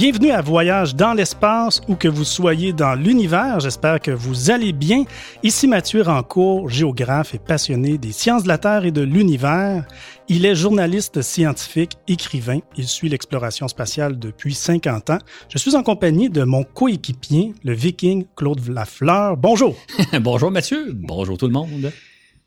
[0.00, 3.60] Bienvenue à Voyage dans l'espace ou que vous soyez dans l'univers.
[3.60, 5.04] J'espère que vous allez bien.
[5.42, 9.86] Ici Mathieu Rancourt, géographe et passionné des sciences de la Terre et de l'univers.
[10.26, 12.60] Il est journaliste scientifique, écrivain.
[12.78, 15.18] Il suit l'exploration spatiale depuis 50 ans.
[15.50, 19.36] Je suis en compagnie de mon coéquipier, le viking Claude Lafleur.
[19.36, 19.76] Bonjour.
[20.22, 20.94] Bonjour Mathieu.
[20.94, 21.92] Bonjour tout le monde.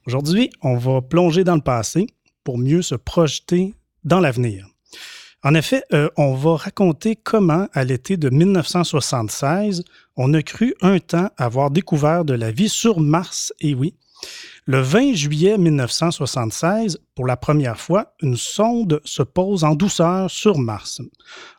[0.07, 2.07] Aujourd'hui, on va plonger dans le passé
[2.43, 4.72] pour mieux se projeter dans l'avenir.
[5.45, 9.83] En effet, euh, on va raconter comment, à l'été de 1976,
[10.15, 13.51] on a cru un temps avoir découvert de la vie sur Mars.
[13.59, 13.93] Et oui,
[14.65, 20.57] le 20 juillet 1976, pour la première fois, une sonde se pose en douceur sur
[20.57, 21.01] Mars.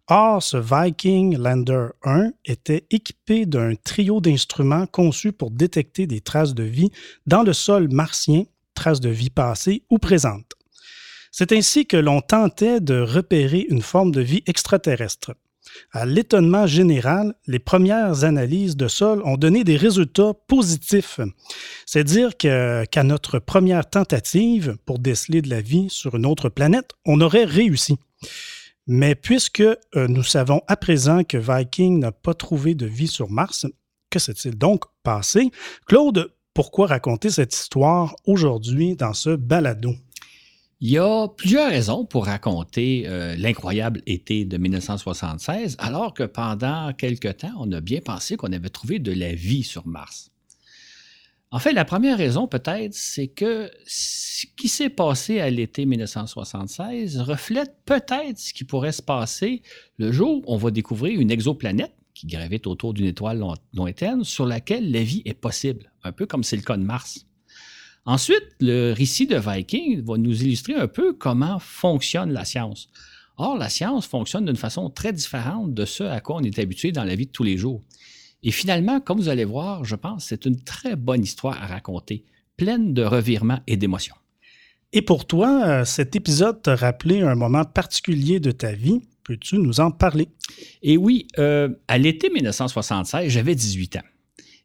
[0.09, 6.55] Or, ce Viking Lander 1 était équipé d'un trio d'instruments conçus pour détecter des traces
[6.55, 6.91] de vie
[7.27, 8.44] dans le sol martien,
[8.75, 10.55] traces de vie passées ou présentes.
[11.37, 15.35] C'est ainsi que l'on tentait de repérer une forme de vie extraterrestre.
[15.91, 21.19] À l'étonnement général, les premières analyses de sol ont donné des résultats positifs.
[21.87, 26.93] C'est dire qu'à notre première tentative pour déceler de la vie sur une autre planète,
[27.05, 27.99] on aurait réussi.
[28.87, 33.29] Mais puisque euh, nous savons à présent que Viking n'a pas trouvé de vie sur
[33.29, 33.67] Mars,
[34.09, 35.51] que s'est-il donc passé?
[35.89, 39.95] Claude, pourquoi raconter cette histoire aujourd'hui dans ce balado?
[40.87, 46.93] Il y a plusieurs raisons pour raconter euh, l'incroyable été de 1976, alors que pendant
[46.93, 50.31] quelque temps, on a bien pensé qu'on avait trouvé de la vie sur Mars.
[51.51, 57.19] En fait, la première raison peut-être, c'est que ce qui s'est passé à l'été 1976
[57.23, 59.62] reflète peut-être ce qui pourrait se passer
[59.97, 64.45] le jour où on va découvrir une exoplanète qui gravite autour d'une étoile lointaine sur
[64.45, 67.25] laquelle la vie est possible, un peu comme c'est le cas de Mars.
[68.06, 72.91] Ensuite, le récit de Viking va nous illustrer un peu comment fonctionne la science.
[73.37, 76.93] Or, la science fonctionne d'une façon très différente de ce à quoi on est habitué
[76.93, 77.82] dans la vie de tous les jours.
[78.43, 82.25] Et finalement, comme vous allez voir, je pense, c'est une très bonne histoire à raconter,
[82.59, 84.14] pleine de revirements et d'émotions.
[84.93, 89.00] Et pour toi, euh, cet épisode t'a rappelé un moment particulier de ta vie.
[89.25, 90.28] Peux-tu nous en parler?
[90.82, 94.03] Et oui, euh, à l'été 1976, j'avais 18 ans.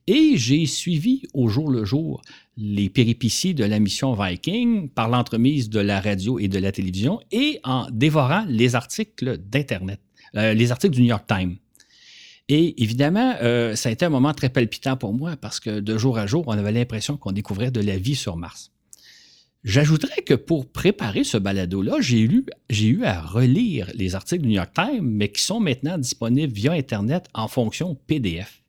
[0.06, 2.22] Et j'ai suivi au jour le jour
[2.60, 7.20] les péripéties de la mission Viking par l'entremise de la radio et de la télévision
[7.32, 10.02] et en dévorant les articles d'Internet,
[10.36, 11.56] euh, les articles du New York Times.
[12.50, 15.98] Et évidemment, euh, ça a été un moment très palpitant pour moi parce que de
[15.98, 18.72] jour à jour, on avait l'impression qu'on découvrait de la vie sur Mars.
[19.64, 24.56] J'ajouterais que pour préparer ce balado-là, j'ai eu, eu à relire les articles du New
[24.56, 28.64] York Times, mais qui sont maintenant disponibles via Internet en fonction PDF.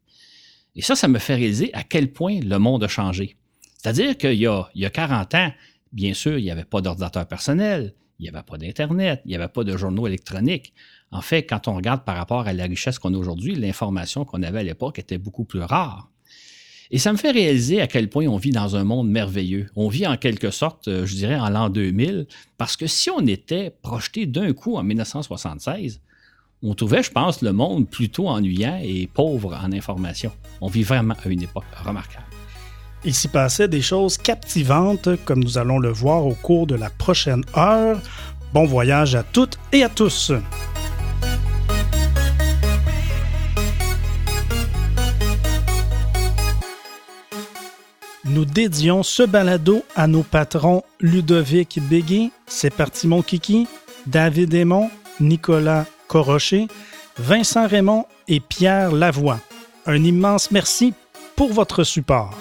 [0.76, 3.36] Et ça, ça me fait réaliser à quel point le monde a changé.
[3.82, 5.52] C'est-à-dire qu'il y a, il y a 40 ans,
[5.90, 9.36] bien sûr, il n'y avait pas d'ordinateur personnel, il n'y avait pas d'Internet, il n'y
[9.36, 10.74] avait pas de journaux électroniques.
[11.10, 14.42] En fait, quand on regarde par rapport à la richesse qu'on a aujourd'hui, l'information qu'on
[14.42, 16.10] avait à l'époque était beaucoup plus rare.
[16.90, 19.70] Et ça me fait réaliser à quel point on vit dans un monde merveilleux.
[19.76, 22.26] On vit en quelque sorte, euh, je dirais, en l'an 2000,
[22.58, 26.02] parce que si on était projeté d'un coup en 1976,
[26.62, 30.32] on trouvait, je pense, le monde plutôt ennuyant et pauvre en information.
[30.60, 32.26] On vit vraiment à une époque remarquable.
[33.04, 36.90] Il s'y passait des choses captivantes, comme nous allons le voir au cours de la
[36.90, 37.98] prochaine heure.
[38.52, 40.32] Bon voyage à toutes et à tous.
[48.26, 53.66] Nous dédions ce balado à nos patrons Ludovic Béguin, C'est parti mon kiki,
[54.06, 56.68] David Aymon, Nicolas Corrocher,
[57.18, 59.40] Vincent Raymond et Pierre Lavoie.
[59.86, 60.92] Un immense merci
[61.34, 62.38] pour votre support.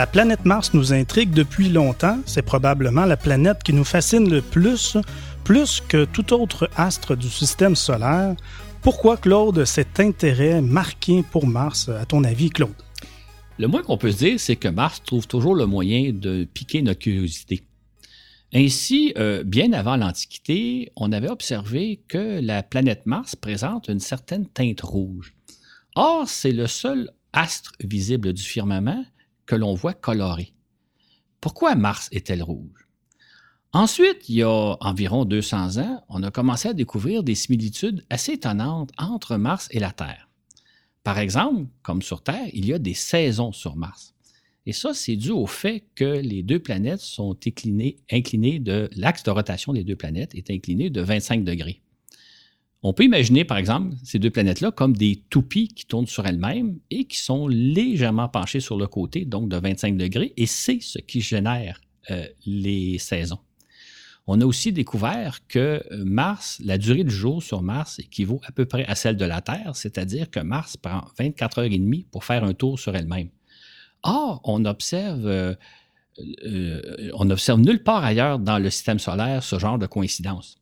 [0.00, 2.22] La planète Mars nous intrigue depuis longtemps.
[2.24, 4.96] C'est probablement la planète qui nous fascine le plus
[5.44, 8.34] plus que tout autre astre du système solaire.
[8.80, 12.72] Pourquoi, Claude, cet intérêt marqué pour Mars, à ton avis, Claude?
[13.58, 17.00] Le moins qu'on peut dire, c'est que Mars trouve toujours le moyen de piquer notre
[17.00, 17.62] curiosité.
[18.54, 24.46] Ainsi, euh, bien avant l'Antiquité, on avait observé que la planète Mars présente une certaine
[24.46, 25.34] teinte rouge.
[25.94, 29.04] Or, c'est le seul astre visible du firmament
[29.50, 30.52] que l'on voit coloré.
[31.40, 32.86] Pourquoi Mars est-elle rouge?
[33.72, 38.34] Ensuite, il y a environ 200 ans, on a commencé à découvrir des similitudes assez
[38.34, 40.28] étonnantes entre Mars et la Terre.
[41.02, 44.14] Par exemple, comme sur Terre, il y a des saisons sur Mars.
[44.66, 49.24] Et ça, c'est dû au fait que les deux planètes sont inclinées, inclinées de l'axe
[49.24, 51.82] de rotation des deux planètes est incliné de 25 degrés.
[52.82, 56.78] On peut imaginer, par exemple, ces deux planètes-là comme des toupies qui tournent sur elles-mêmes
[56.90, 60.98] et qui sont légèrement penchées sur le côté, donc de 25 degrés, et c'est ce
[60.98, 61.80] qui génère
[62.10, 63.38] euh, les saisons.
[64.26, 68.52] On a aussi découvert que euh, Mars, la durée du jour sur Mars équivaut à
[68.52, 72.06] peu près à celle de la Terre, c'est-à-dire que Mars prend 24 heures et demie
[72.10, 73.28] pour faire un tour sur elle-même.
[74.02, 75.54] Or, on observe, euh,
[77.12, 80.58] on observe nulle part ailleurs dans le système solaire ce genre de coïncidence.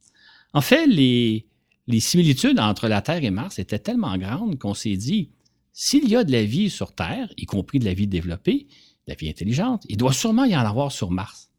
[0.52, 1.46] En fait, les,
[1.88, 5.30] les similitudes entre la Terre et Mars étaient tellement grandes qu'on s'est dit,
[5.72, 8.66] s'il y a de la vie sur Terre, y compris de la vie développée,
[9.06, 11.50] de la vie intelligente, il doit sûrement y en avoir sur Mars.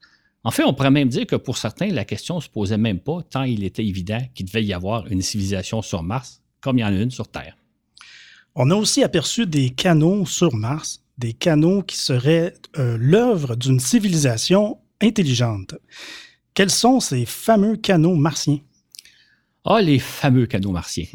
[0.43, 2.99] En fait, on pourrait même dire que pour certains, la question ne se posait même
[2.99, 6.81] pas, tant il était évident qu'il devait y avoir une civilisation sur Mars, comme il
[6.81, 7.57] y en a une sur Terre.
[8.53, 13.79] On a aussi aperçu des canaux sur Mars, des canaux qui seraient euh, l'œuvre d'une
[13.79, 15.75] civilisation intelligente.
[16.53, 18.59] Quels sont ces fameux canaux martiens?
[19.65, 21.05] Ah, les fameux canaux martiens.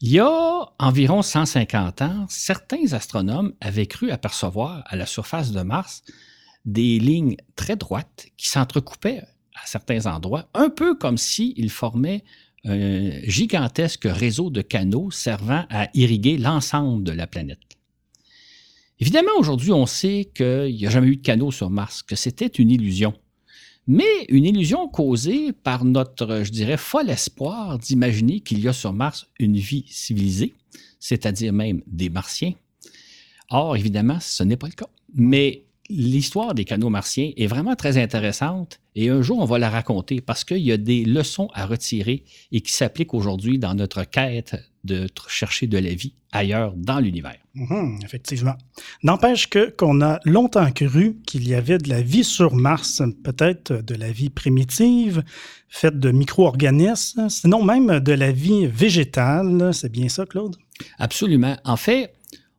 [0.00, 5.60] Il y a environ 150 ans, certains astronomes avaient cru apercevoir à la surface de
[5.60, 6.02] Mars
[6.64, 9.22] des lignes très droites qui s'entrecoupaient
[9.54, 12.24] à certains endroits, un peu comme s'ils formaient
[12.64, 17.58] un gigantesque réseau de canaux servant à irriguer l'ensemble de la planète.
[19.00, 22.46] Évidemment, aujourd'hui, on sait qu'il n'y a jamais eu de canaux sur Mars, que c'était
[22.46, 23.14] une illusion
[23.86, 28.92] mais une illusion causée par notre, je dirais, fol espoir d'imaginer qu'il y a sur
[28.92, 30.54] Mars une vie civilisée,
[30.98, 32.54] c'est-à-dire même des Martiens.
[33.48, 34.88] Or, évidemment, ce n'est pas le cas.
[35.14, 39.70] Mais l'histoire des canaux martiens est vraiment très intéressante et un jour, on va la
[39.70, 44.04] raconter parce qu'il y a des leçons à retirer et qui s'appliquent aujourd'hui dans notre
[44.04, 47.36] quête de chercher de la vie ailleurs dans l'univers.
[47.54, 48.54] Mhm, effectivement.
[49.02, 53.72] N'empêche que qu'on a longtemps cru qu'il y avait de la vie sur Mars, peut-être
[53.72, 55.22] de la vie primitive,
[55.68, 59.74] faite de micro-organismes, sinon même de la vie végétale.
[59.74, 60.56] C'est bien ça, Claude?
[60.98, 61.56] Absolument.
[61.64, 62.12] En fait,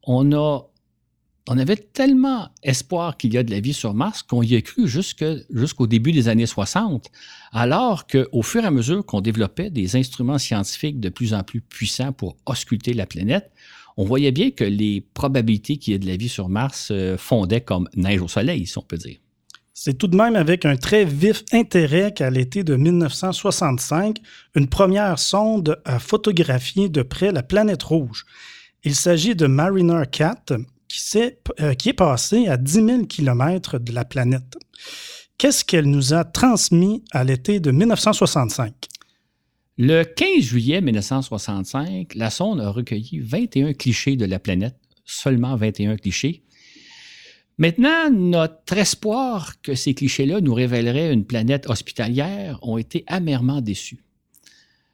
[0.04, 0.71] on a
[1.48, 4.62] on avait tellement espoir qu'il y a de la vie sur Mars qu'on y a
[4.62, 7.10] cru jusqu'au début des années 60,
[7.52, 11.62] alors qu'au fur et à mesure qu'on développait des instruments scientifiques de plus en plus
[11.62, 13.52] puissants pour ausculter la planète,
[13.98, 17.18] on voyait bien que les probabilités qu'il y ait de la vie sur Mars euh,
[17.18, 19.18] fondaient comme neige au soleil, si on peut dire.
[19.74, 24.18] C'est tout de même avec un très vif intérêt qu'à l'été de 1965,
[24.56, 28.26] une première sonde a photographié de près la planète rouge.
[28.84, 30.54] Il s'agit de Mariner 4,
[30.92, 34.58] qui, est, euh, qui est passée à 10 000 km de la planète.
[35.38, 38.74] Qu'est-ce qu'elle nous a transmis à l'été de 1965?
[39.78, 45.96] Le 15 juillet 1965, la sonde a recueilli 21 clichés de la planète, seulement 21
[45.96, 46.44] clichés.
[47.58, 54.04] Maintenant, notre espoir que ces clichés-là nous révéleraient une planète hospitalière ont été amèrement déçus.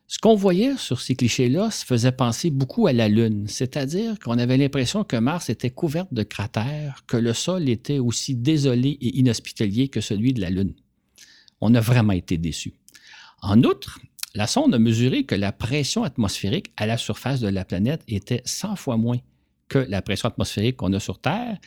[0.09, 4.38] Ce qu'on voyait sur ces clichés-là se faisait penser beaucoup à la Lune, c'est-à-dire qu'on
[4.38, 9.18] avait l'impression que Mars était couverte de cratères, que le sol était aussi désolé et
[9.19, 10.74] inhospitalier que celui de la Lune.
[11.59, 12.74] On a vraiment été déçus.
[13.42, 14.00] En outre,
[14.33, 18.42] la sonde a mesuré que la pression atmosphérique à la surface de la planète était
[18.45, 19.18] 100 fois moins
[19.68, 21.57] que la pression atmosphérique qu'on a sur Terre,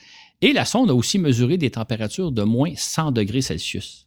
[0.41, 4.07] et la sonde a aussi mesuré des températures de moins 100 degrés Celsius.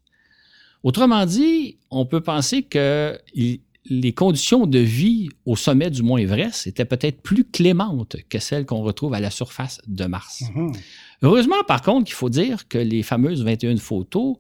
[0.81, 6.67] Autrement dit, on peut penser qu'il les conditions de vie au sommet du mont Everest
[6.67, 10.43] étaient peut-être plus clémentes que celles qu'on retrouve à la surface de Mars.
[10.55, 10.71] Mhm.
[11.21, 14.37] Heureusement, par contre, il faut dire que les fameuses 21 photos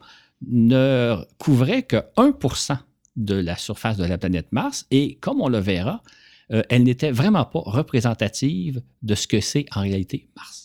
[0.47, 2.77] ne couvraient que 1%
[3.15, 6.01] de la surface de la planète Mars et, comme on le verra,
[6.51, 10.62] euh, elles n'étaient vraiment pas représentatives de ce que c'est en réalité Mars.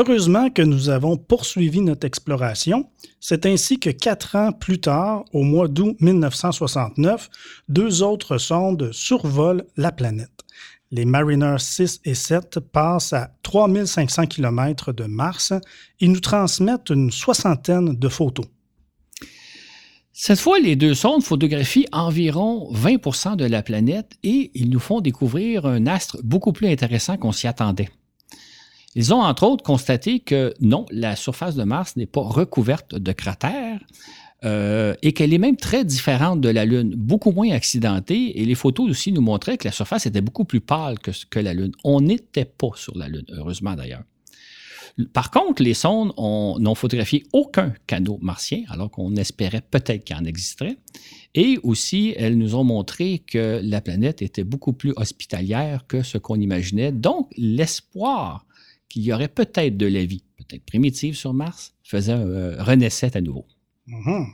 [0.00, 2.88] Heureusement que nous avons poursuivi notre exploration.
[3.18, 7.28] C'est ainsi que quatre ans plus tard, au mois d'août 1969,
[7.68, 10.44] deux autres sondes survolent la planète.
[10.92, 15.52] Les Mariner 6 et 7 passent à 3500 km de Mars
[15.98, 18.46] et nous transmettent une soixantaine de photos.
[20.12, 25.00] Cette fois, les deux sondes photographient environ 20% de la planète et ils nous font
[25.00, 27.88] découvrir un astre beaucoup plus intéressant qu'on s'y attendait.
[28.94, 33.12] Ils ont entre autres constaté que non, la surface de Mars n'est pas recouverte de
[33.12, 33.80] cratères
[34.44, 38.40] euh, et qu'elle est même très différente de la Lune, beaucoup moins accidentée.
[38.40, 41.54] Et les photos aussi nous montraient que la surface était beaucoup plus pâle que, la
[41.54, 41.72] Lune.
[41.84, 44.04] On n'était pas sur la Lune, heureusement d'ailleurs.
[45.12, 50.24] Par contre, les sondes n'ont photographié aucun canot martien, alors qu'on espérait peut-être qu'il en
[50.24, 50.76] existerait.
[51.34, 56.18] Et aussi, elles nous ont montré que la planète était beaucoup plus hospitalière que ce
[56.18, 56.90] qu'on imaginait.
[56.90, 58.44] Donc, l'espoir
[58.88, 63.20] qu'il y aurait peut-être de la vie, peut-être primitive sur Mars, faisait, euh, renaissait à
[63.20, 63.46] nouveau.
[63.86, 64.26] Mhm.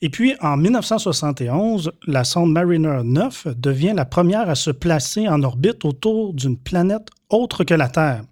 [0.00, 5.42] Et puis, en 1971, la sonde Mariner 9 devient la première à se placer en
[5.42, 8.24] orbite autour d'une planète autre que la Terre.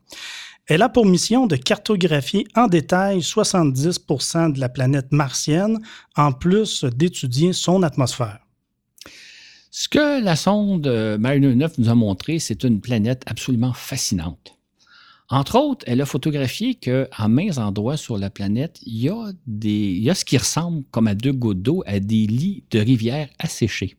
[0.66, 5.80] Elle a pour mission de cartographier en détail 70% de la planète martienne,
[6.16, 8.38] en plus d'étudier son atmosphère.
[9.70, 10.86] Ce que la sonde
[11.18, 14.56] Mariner 9 nous a montré, c'est une planète absolument fascinante.
[15.32, 20.12] Entre autres, elle a photographié qu'à mains endroits sur la planète, il y, a des,
[20.14, 23.96] ce qui ressemble comme à deux gouttes d'eau à des lits de rivières asséchés.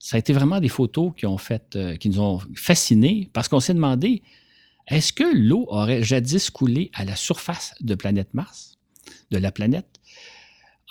[0.00, 3.46] Ça a été vraiment des photos qui, ont fait, euh, qui nous ont fascinés parce
[3.46, 4.22] qu'on s'est demandé
[4.88, 8.78] est-ce que l'eau aurait jadis coulé à la surface de planète Mars,
[9.30, 10.00] de la planète?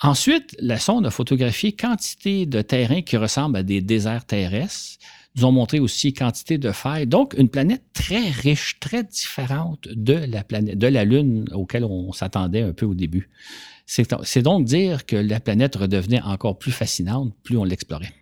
[0.00, 4.98] Ensuite, la sonde a photographié quantité de terrains qui ressemblent à des déserts terrestres,
[5.38, 7.06] nous ont montré aussi quantité de failles.
[7.06, 12.62] Donc, une planète très riche, très différente de la de la Lune auquel on s'attendait
[12.62, 13.30] un peu au début.
[13.86, 18.12] C'est donc dire que la planète redevenait encore plus fascinante plus on l'explorait.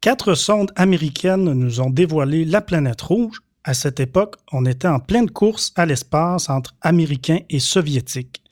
[0.00, 3.40] Quatre sondes américaines nous ont dévoilé la planète rouge.
[3.64, 8.42] À cette époque, on était en pleine course à l'espace entre Américains et Soviétiques.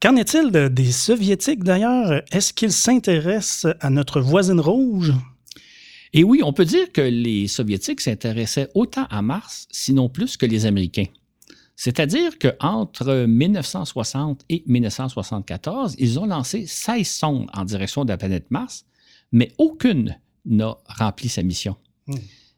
[0.00, 2.22] Qu'en est-il des Soviétiques d'ailleurs?
[2.32, 5.12] Est-ce qu'ils s'intéressent à notre voisine rouge?
[6.12, 10.46] Et oui, on peut dire que les Soviétiques s'intéressaient autant à Mars, sinon plus que
[10.46, 11.06] les Américains.
[11.76, 18.50] C'est-à-dire qu'entre 1960 et 1974, ils ont lancé 16 sondes en direction de la planète
[18.50, 18.86] Mars,
[19.30, 21.76] mais aucune n'a rempli sa mission.
[22.06, 22.14] Hmm.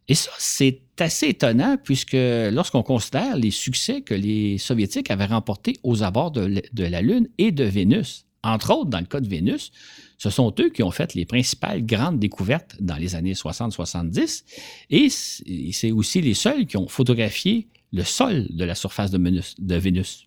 [0.08, 5.74] Et ça, c'est assez étonnant puisque lorsqu'on considère les succès que les Soviétiques avaient remportés
[5.82, 9.70] aux abords de, la Lune et de Vénus, entre autres dans le cas de Vénus,
[10.18, 14.42] ce sont eux qui ont fait les principales grandes découvertes dans les années 60-70
[14.90, 20.26] et c'est aussi les seuls qui ont photographié le sol de la surface de, Vénus.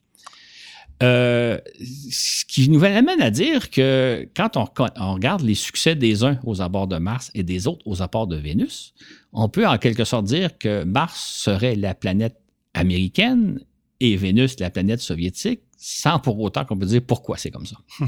[1.03, 4.67] Euh, ce qui nous amène à dire que quand on,
[4.98, 8.27] on, regarde les succès des uns aux abords de Mars et des autres aux abords
[8.27, 8.93] de Vénus,
[9.33, 12.38] on peut en quelque sorte dire que Mars serait la planète
[12.74, 13.60] américaine
[14.00, 17.77] et Vénus la planète soviétique, sans pour autant qu'on peut dire pourquoi c'est comme ça.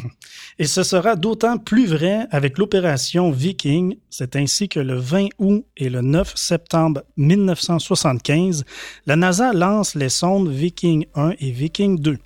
[0.59, 3.97] Et ce sera d'autant plus vrai avec l'opération Viking.
[4.11, 8.63] C'est ainsi que le 20 août et le 9 septembre 1975,
[9.07, 12.19] la NASA lance les sondes Viking 1 et Viking 2.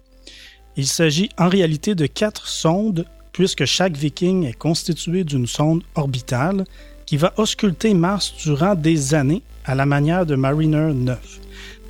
[0.75, 6.66] Il s'agit en réalité de quatre sondes, puisque chaque Viking est constitué d'une sonde orbitale
[7.06, 11.39] qui va ausculter Mars durant des années à la manière de Mariner 9,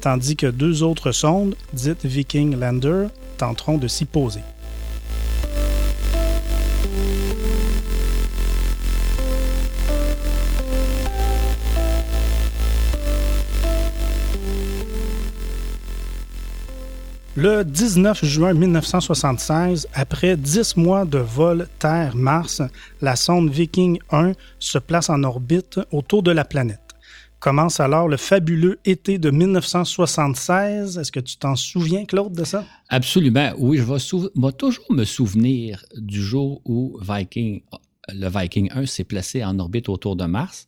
[0.01, 4.41] tandis que deux autres sondes, dites Viking Lander, tenteront de s'y poser.
[17.39, 22.63] Le 19 juin 1976, après dix mois de vol Terre-Mars,
[22.99, 26.87] la sonde Viking 1 se place en orbite autour de la planète.
[27.39, 30.98] Commence alors le fabuleux été de 1976.
[30.98, 32.65] Est-ce que tu t'en souviens, Claude, de ça?
[32.89, 33.53] Absolument.
[33.58, 37.62] Oui, je vais, toujours me souvenir du jour où Viking,
[38.10, 40.67] le Viking 1 s'est placé en orbite autour de Mars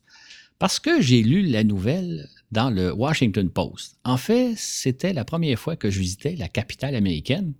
[0.60, 3.98] parce que j'ai lu la nouvelle dans le Washington Post.
[4.04, 7.54] En fait, c'était la première fois que je visitais la capitale américaine,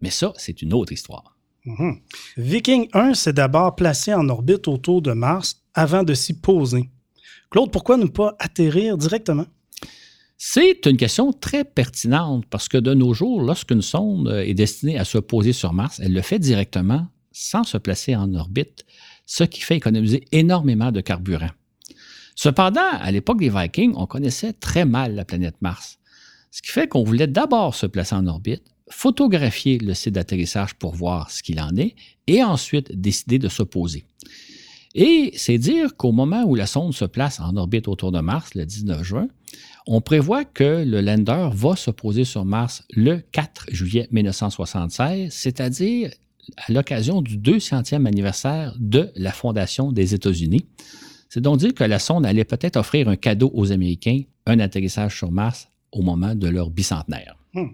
[0.00, 1.36] mais ça, c'est une autre histoire.
[1.66, 2.00] Mhm.
[2.36, 6.90] Viking 1 s'est d'abord placé en orbite autour de Mars avant de s'y poser.
[7.54, 9.46] Claude, pourquoi ne pas atterrir directement?
[10.36, 15.04] C'est une question très pertinente parce que de nos jours, lorsqu'une sonde est destinée à
[15.04, 18.84] se poser sur Mars, elle le fait directement sans se placer en orbite,
[19.24, 21.52] ce qui fait économiser énormément de carburant.
[22.34, 26.00] Cependant, à l'époque des Vikings, on connaissait très mal la planète Mars,
[26.50, 30.96] ce qui fait qu'on voulait d'abord se placer en orbite, photographier le site d'atterrissage pour
[30.96, 31.94] voir ce qu'il en est,
[32.26, 34.06] et ensuite décider de se poser.
[34.94, 38.54] Et c'est dire qu'au moment où la sonde se place en orbite autour de Mars,
[38.54, 39.28] le 19 juin,
[39.86, 46.10] on prévoit que le lander va se poser sur Mars le 4 juillet 1976, c'est-à-dire
[46.56, 50.66] à, l'occasion du 200e anniversaire de la fondation des États-Unis.
[51.28, 55.18] C'est donc dire que la sonde allait peut-être offrir un cadeau aux Américains, un atterrissage
[55.18, 57.36] sur Mars au moment de leur bicentenaire.
[57.52, 57.70] Hmm.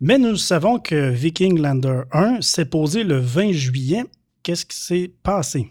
[0.00, 4.04] Mais nous savons que Viking Lander 1 s'est posé le 20 juillet.
[4.42, 5.70] Qu'est-ce qui s'est passé?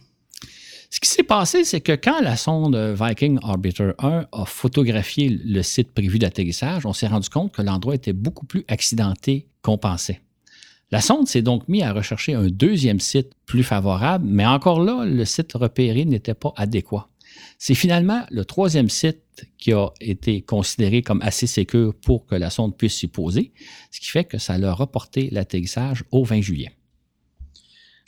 [0.94, 5.64] Ce qui s'est passé, c'est que quand la sonde Viking Orbiter 1 a photographié le
[5.64, 10.20] site prévu d'atterrissage, on s'est rendu compte que l'endroit était beaucoup plus accidenté qu'on pensait.
[10.92, 15.06] La sonde s'est donc mise à rechercher un deuxième site plus favorable, mais encore là,
[15.06, 17.08] le site repéré n'était pas adéquat.
[17.58, 22.50] C'est finalement le troisième site qui a été considéré comme assez sécur pour que la
[22.50, 23.54] sonde puisse s'y poser,
[23.92, 26.72] ce qui fait que ça a reporté l'atterrissage au 20 juillet.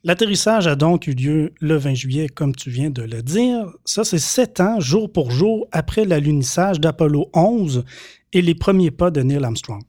[0.05, 3.71] L'atterrissage a donc eu lieu le 20 juillet, comme tu viens de le dire.
[3.85, 7.85] Ça, c'est sept ans, jour pour jour, après l'alunissage d'Apollo 11
[8.33, 9.81] et les premiers pas de Neil Armstrong.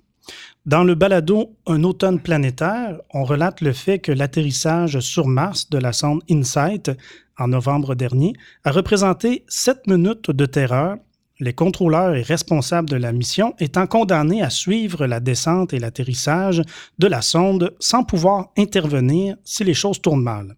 [0.66, 5.78] Dans le balado Un automne planétaire, on relate le fait que l'atterrissage sur Mars de
[5.78, 6.92] la sonde InSight
[7.36, 10.96] en novembre dernier a représenté sept minutes de terreur
[11.40, 16.62] les contrôleurs et responsables de la mission étant condamnés à suivre la descente et l'atterrissage
[16.98, 20.56] de la sonde sans pouvoir intervenir si les choses tournent mal.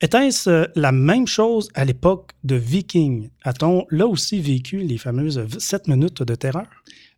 [0.00, 3.28] Était-ce la même chose à l'époque de Viking?
[3.42, 6.66] A-t-on là aussi vécu les fameuses sept minutes de terreur?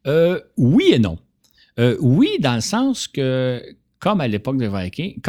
[0.07, 1.19] Euh, oui et non.
[1.79, 3.63] Euh, oui, dans le sens que,
[4.01, 5.21] comme à l'époque de Viking,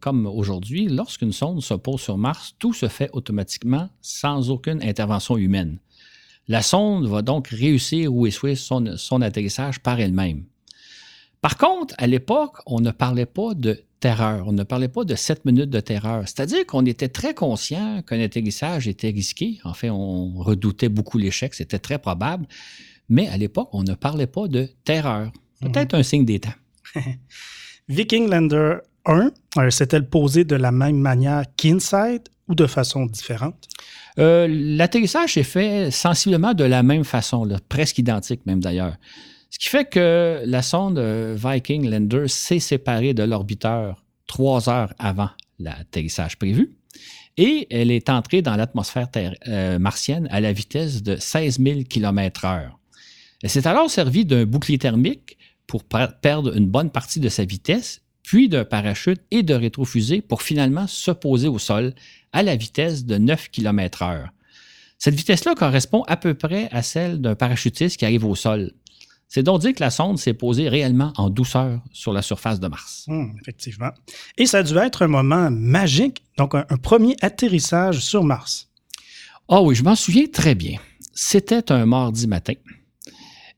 [0.00, 5.38] comme aujourd'hui, lorsqu'une sonde se pose sur Mars, tout se fait automatiquement sans aucune intervention
[5.38, 5.78] humaine.
[6.50, 10.42] La sonde va donc réussir ou échouer son, son atterrissage par elle-même.
[11.40, 15.14] Par contre, à l'époque, on ne parlait pas de terreur, on ne parlait pas de
[15.14, 16.24] sept minutes de terreur.
[16.26, 19.60] C'est-à-dire qu'on était très conscient qu'un atterrissage était risqué.
[19.62, 22.48] En fait, on redoutait beaucoup l'échec, c'était très probable.
[23.08, 25.30] Mais à l'époque, on ne parlait pas de terreur.
[25.60, 26.50] Peut-être un signe des temps.
[27.88, 33.68] Viking Lander 1 euh, s'est-elle posé de la même manière qu'Insight ou de façon différente?
[34.18, 38.96] Euh, l'atterrissage s'est fait sensiblement de la même façon, presque identique même d'ailleurs.
[39.50, 44.92] Ce qui fait que la sonde euh, Viking Lander s'est séparée de l'orbiteur trois heures
[44.98, 46.76] avant l'atterrissage prévu
[47.36, 49.08] et elle est entrée dans l'atmosphère
[49.48, 52.70] euh, martienne à la vitesse de 16 000 km/h.
[53.42, 58.02] Elle s'est alors servie d'un bouclier thermique pour perdre une bonne partie de sa vitesse,
[58.22, 61.94] puis d'un parachute et de rétrofusée pour finalement se poser au sol
[62.32, 64.28] à la vitesse de 9 km/h.
[64.98, 68.72] Cette vitesse-là correspond à peu près à celle d'un parachutiste qui arrive au sol.
[69.32, 72.66] C'est donc dire que la sonde s'est posée réellement en douceur sur la surface de
[72.66, 73.04] Mars.
[73.06, 73.90] Hmm, effectivement.
[74.36, 78.68] Et ça a dû être un moment magique, donc un, premier atterrissage sur Mars.
[79.48, 80.78] Ah oui, je m'en souviens très bien.
[81.14, 82.54] C'était un mardi matin.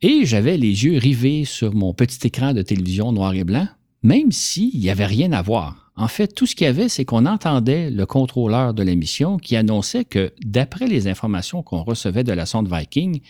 [0.03, 3.67] Et j'avais les yeux rivés sur mon petit écran de télévision noir et blanc,
[4.03, 5.82] même s'il n'y avait rien à voir.
[5.97, 9.57] En fait, tout ce qu'il y avait, c'est qu'on entendait le contrôleur de l'émission qui
[9.57, 13.21] annonçait que, d'après les informations qu'on recevait de la sonde Viking,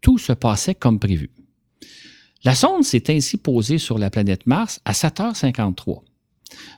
[0.00, 1.30] tout se passait comme prévu.
[2.42, 6.00] La sonde s'est ainsi posée sur la planète Mars à 7h53.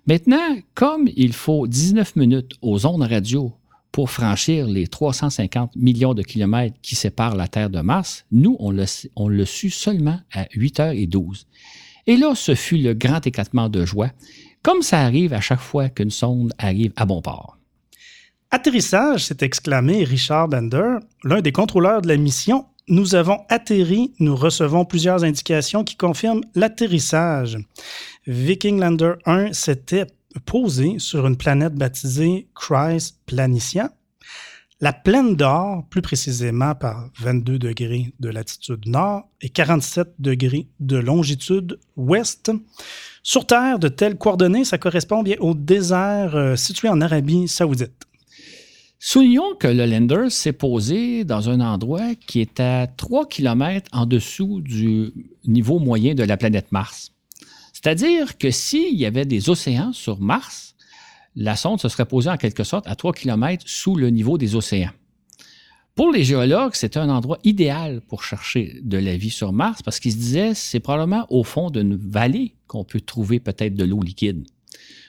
[0.06, 3.52] Maintenant, comme il faut 19 minutes aux ondes radio
[3.92, 8.72] pour franchir les 350 millions de kilomètres qui séparent la Terre de Mars, nous, on
[8.72, 11.44] le, on le su seulement à 8h12.
[12.08, 14.10] Et là, ce fut le grand éclatement de joie
[14.62, 17.58] comme ça arrive à chaque fois qu'une sonde arrive à bon port.
[18.50, 22.66] Atterrissage, s'est exclamé Richard Bender, l'un des contrôleurs de la mission.
[22.86, 27.56] Nous avons atterri, nous recevons plusieurs indications qui confirment l'atterrissage.
[28.26, 30.06] Viking Lander 1 s'était
[30.44, 33.90] posé sur une planète baptisée Christ Planitia.
[34.80, 40.96] La plaine d'or, plus précisément par 22 degrés de latitude nord et 47 degrés de
[40.96, 42.50] longitude ouest,
[43.22, 47.92] sur Terre, de telles coordonnées, ça correspond bien au désert euh, situé en Arabie saoudite.
[48.98, 54.06] Soulignons que le lander s'est posé dans un endroit qui est à 3 km en
[54.06, 55.12] dessous du
[55.44, 57.12] niveau moyen de la planète Mars.
[57.72, 60.74] C'est-à-dire que s'il y avait des océans sur Mars,
[61.34, 64.54] la sonde se serait posée en quelque sorte à 3 km sous le niveau des
[64.54, 64.90] océans.
[65.94, 70.00] Pour les géologues, c'était un endroit idéal pour chercher de la vie sur Mars parce
[70.00, 74.00] qu'ils se disaient c'est probablement au fond d'une vallée qu'on peut trouver peut-être de l'eau
[74.00, 74.46] liquide.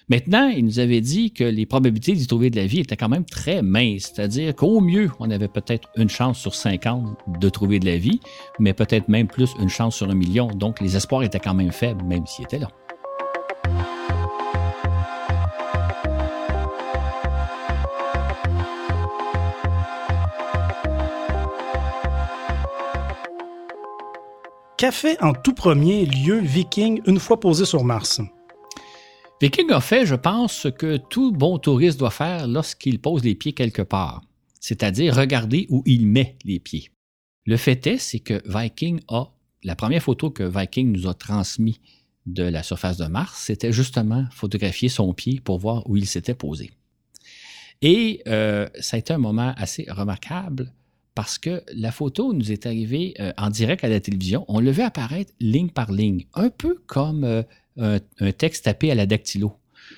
[0.09, 3.07] Maintenant, ils nous avaient dit que les probabilités d'y trouver de la vie étaient quand
[3.07, 7.79] même très minces, c'est-à-dire qu'au mieux, on avait peut-être une chance sur 50 de trouver
[7.79, 8.19] de la vie,
[8.59, 10.47] mais peut-être même plus une chance sur un million.
[10.47, 12.67] Donc, les espoirs étaient quand même faibles, même s'ils étaient là.
[24.83, 28.19] Qu'a fait en tout premier lieu Viking une fois posé sur Mars?
[29.41, 33.33] Viking a fait, je pense, ce que tout bon touriste doit faire lorsqu'il pose les
[33.33, 34.23] pieds quelque part,
[34.59, 36.89] c'est-à-dire regarder où il met les pieds.
[37.45, 39.31] Le fait est, c'est que Viking a,
[39.63, 41.79] la première photo que Viking nous a transmise
[42.25, 46.35] de la surface de Mars, c'était justement photographier son pied pour voir où il s'était
[46.35, 46.71] posé.
[47.81, 50.73] Et euh, ça a été un moment assez remarquable
[51.15, 54.45] parce que la photo nous est arrivée euh, en direct à la télévision.
[54.47, 57.43] On le apparaître ligne par ligne, un peu comme euh,
[57.77, 59.53] un, texte tapé à la dactylo.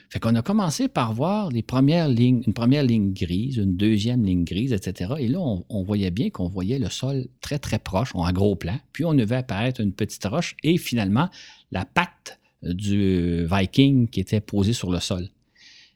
[0.09, 4.25] Fait qu'on a commencé par voir les premières lignes, une première ligne grise, une deuxième
[4.25, 5.13] ligne grise, etc.
[5.19, 8.77] Et là, on, voyait bien qu'on voyait le sol très, très proche, en gros plan.
[8.93, 11.29] Puis on vu apparaître une petite roche et finalement
[11.71, 15.29] la patte du Viking qui était posée sur le sol.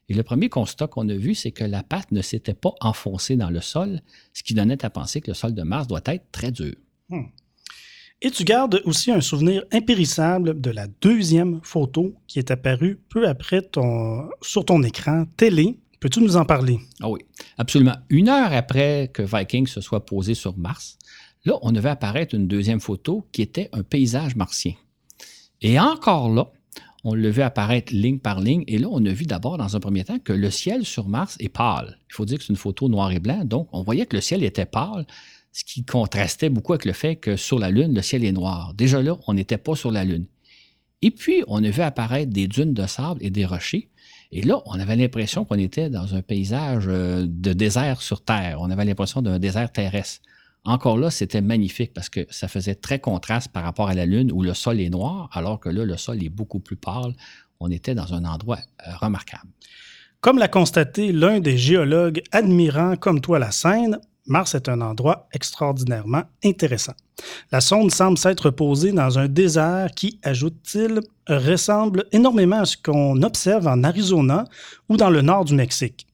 [0.10, 3.36] Et le premier constat qu'on a vu, c'est que la patte ne s'était pas enfoncée
[3.36, 4.02] dans le sol,
[4.34, 6.74] ce qui donnait à penser que le sol de Mars doit être très dur.
[7.10, 7.26] Hmm.
[8.22, 13.28] Et tu gardes aussi un souvenir impérissable de la deuxième photo qui est apparue peu
[13.28, 15.80] après ton, sur ton écran télé.
[16.02, 16.80] Peux-tu nous en parler?
[17.00, 17.22] Ah oui,
[17.58, 17.95] absolument.
[18.10, 20.98] Une heure après que Viking se soit posé sur Mars,
[21.45, 24.74] là, on avait apparaître une deuxième photo qui était un paysage martien.
[25.62, 26.52] Et encore là,
[27.03, 28.63] on le vu apparaître ligne par ligne.
[28.67, 31.38] Et là, on a vu d'abord, dans un premier temps, que le ciel sur Mars
[31.39, 31.97] est pâle.
[32.10, 33.45] Il faut dire que c'est une photo noir et blanc.
[33.45, 35.05] Donc, on voyait que le ciel était pâle,
[35.51, 38.73] ce qui contrastait beaucoup avec le fait que sur la Lune, le ciel est noir.
[38.75, 40.25] Déjà là, on n'était pas sur la Lune.
[41.01, 43.89] Et puis, on a vu apparaître des dunes de sable et des rochers.
[44.32, 48.58] Et là, on avait l'impression qu'on était dans un paysage euh, de désert sur Terre.
[48.60, 50.21] On avait l'impression d'un désert terrestre.
[50.65, 54.32] Encore là, c'était magnifique parce que ça faisait très contraste par rapport à la Lune
[54.32, 57.13] où le sol est noir, alors que là, le sol est beaucoup plus pâle.
[57.60, 59.50] On était dans un endroit euh, remarquable.
[60.22, 65.28] Comme l'a constaté l'un des géologues admirant comme toi la scène, Mars est un endroit
[65.34, 66.93] extraordinairement intéressant.
[67.52, 73.22] La sonde semble s'être posée dans un désert qui, ajoute-t-il, ressemble énormément à ce qu'on
[73.24, 74.45] observe en Arizona
[74.88, 76.06] ou dans le nord du Mexique.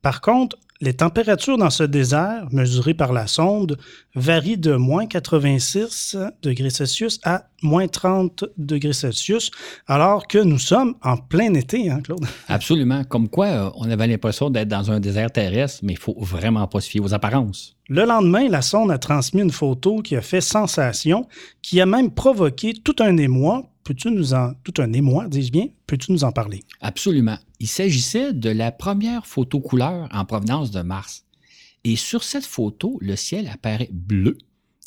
[0.00, 3.76] Par contre, les températures dans ce désert, mesurées par la sonde,
[4.14, 9.50] varient de moins 86 degrés Celsius à moins 30 degrés Celsius,
[9.86, 12.24] alors que nous sommes en plein été, hein, Claude?
[12.48, 13.04] Absolument.
[13.04, 16.66] Comme quoi, euh, on avait l'impression d'être dans un désert terrestre, mais il faut vraiment
[16.66, 17.76] pas se fier aux apparences.
[17.88, 21.26] Le lendemain, la sonde a transmis une photo qui a fait sensation,
[21.60, 24.54] qui a même provoqué tout un émoi Peux-tu nous en.
[24.64, 26.62] Tout un émoi, dis-je bien, peux-tu nous en parler?
[26.80, 27.38] Absolument.
[27.58, 31.24] Il s'agissait de la première photo couleur en provenance de Mars.
[31.84, 34.36] Et sur cette photo, le ciel apparaît bleu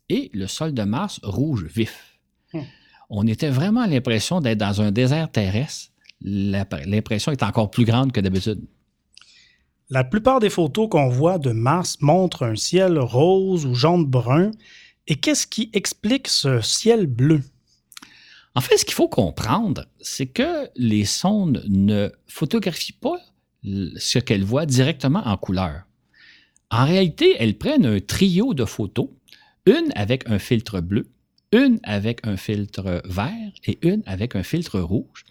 [0.10, 2.20] et le sol de Mars rouge vif.
[2.54, 2.62] Hmm.
[3.10, 5.92] On était vraiment l'impression d'être dans un désert terrestre.
[6.22, 8.62] L'impression est encore plus grande que d'habitude.
[9.90, 14.52] La plupart des photos qu'on voit de Mars montrent un ciel rose ou jaune-brun.
[15.08, 17.42] Et qu'est-ce qui explique ce ciel bleu?
[18.56, 23.18] En fait, ce qu'il faut comprendre, c'est que les sondes ne photographient pas
[23.64, 25.84] ce qu'elles voient directement en couleur.
[26.70, 29.10] En réalité, elles prennent un trio de photos,
[29.66, 31.08] une avec un filtre bleu,
[31.52, 35.26] une avec un filtre vert et une avec un filtre rouge.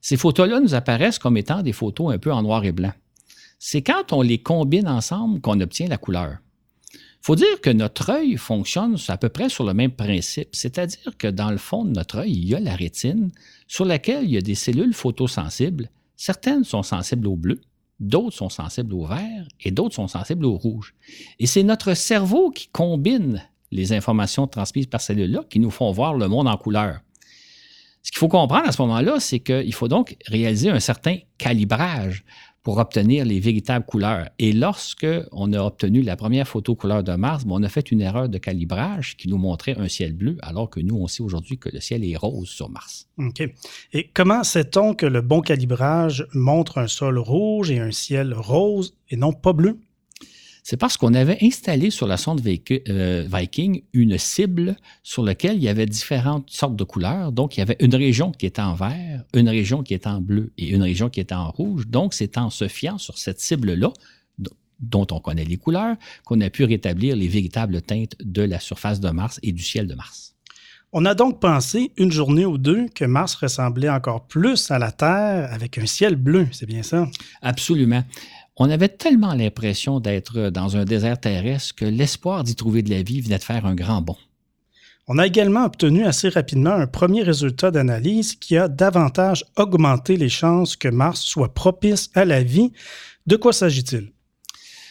[0.00, 2.92] Ces photos-là nous apparaissent comme étant des photos un peu en noir et blanc.
[3.58, 6.38] C'est quand on les combine ensemble qu'on obtient la couleur
[7.28, 11.26] faut dire que notre œil fonctionne à peu près sur le même principe, c'est-à-dire que
[11.26, 13.32] dans le fond de notre œil, il y a la rétine
[13.66, 15.90] sur laquelle il y a des cellules photosensibles.
[16.16, 17.60] Certaines sont sensibles au bleu,
[18.00, 20.94] d'autres sont sensibles au vert et d'autres sont sensibles au rouge.
[21.38, 25.92] Et c'est notre cerveau qui combine les informations transmises par ces cellules-là qui nous font
[25.92, 27.00] voir le monde en couleur.
[28.02, 32.24] Ce qu'il faut comprendre à ce moment-là, c'est qu'il faut donc réaliser un certain calibrage
[32.68, 34.28] pour obtenir les véritables couleurs.
[34.38, 38.02] Et lorsque on a obtenu la première photo couleur de Mars, on a fait une
[38.02, 41.56] erreur de calibrage qui nous montrait un ciel bleu, alors que nous, on sait aujourd'hui
[41.56, 43.08] que le ciel est rose sur Mars.
[43.16, 43.42] OK.
[43.94, 48.94] Et comment sait-on que le bon calibrage montre un sol rouge et un ciel rose
[49.08, 49.78] et non pas bleu?
[50.68, 55.62] C'est parce qu'on avait installé sur la sonde euh, Viking une cible sur laquelle il
[55.62, 57.32] y avait différentes sortes de couleurs.
[57.32, 60.20] Donc, il y avait une région qui était en vert, une région qui était en
[60.20, 61.86] bleu et une région qui était en rouge.
[61.86, 63.94] Donc, c'est en se fiant sur cette cible-là,
[64.78, 69.00] dont on connaît les couleurs, qu'on a pu rétablir les véritables teintes de la surface
[69.00, 70.34] de Mars et du ciel de Mars.
[70.92, 74.92] On a donc pensé une journée ou deux que Mars ressemblait encore plus à la
[74.92, 77.06] Terre avec un ciel bleu, c'est bien ça?
[77.40, 78.04] Absolument
[78.58, 83.02] on avait tellement l'impression d'être dans un désert terrestre que l'espoir d'y trouver de la
[83.02, 84.16] vie venait de faire un grand bond.
[85.06, 90.28] On a également obtenu assez rapidement un premier résultat d'analyse qui a davantage augmenté les
[90.28, 92.72] chances que Mars soit propice à la vie.
[93.26, 94.12] De quoi s'agit-il?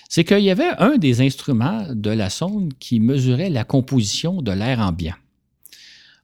[0.09, 4.51] C'est qu'il y avait un des instruments de la sonde qui mesurait la composition de
[4.51, 5.13] l'air ambiant.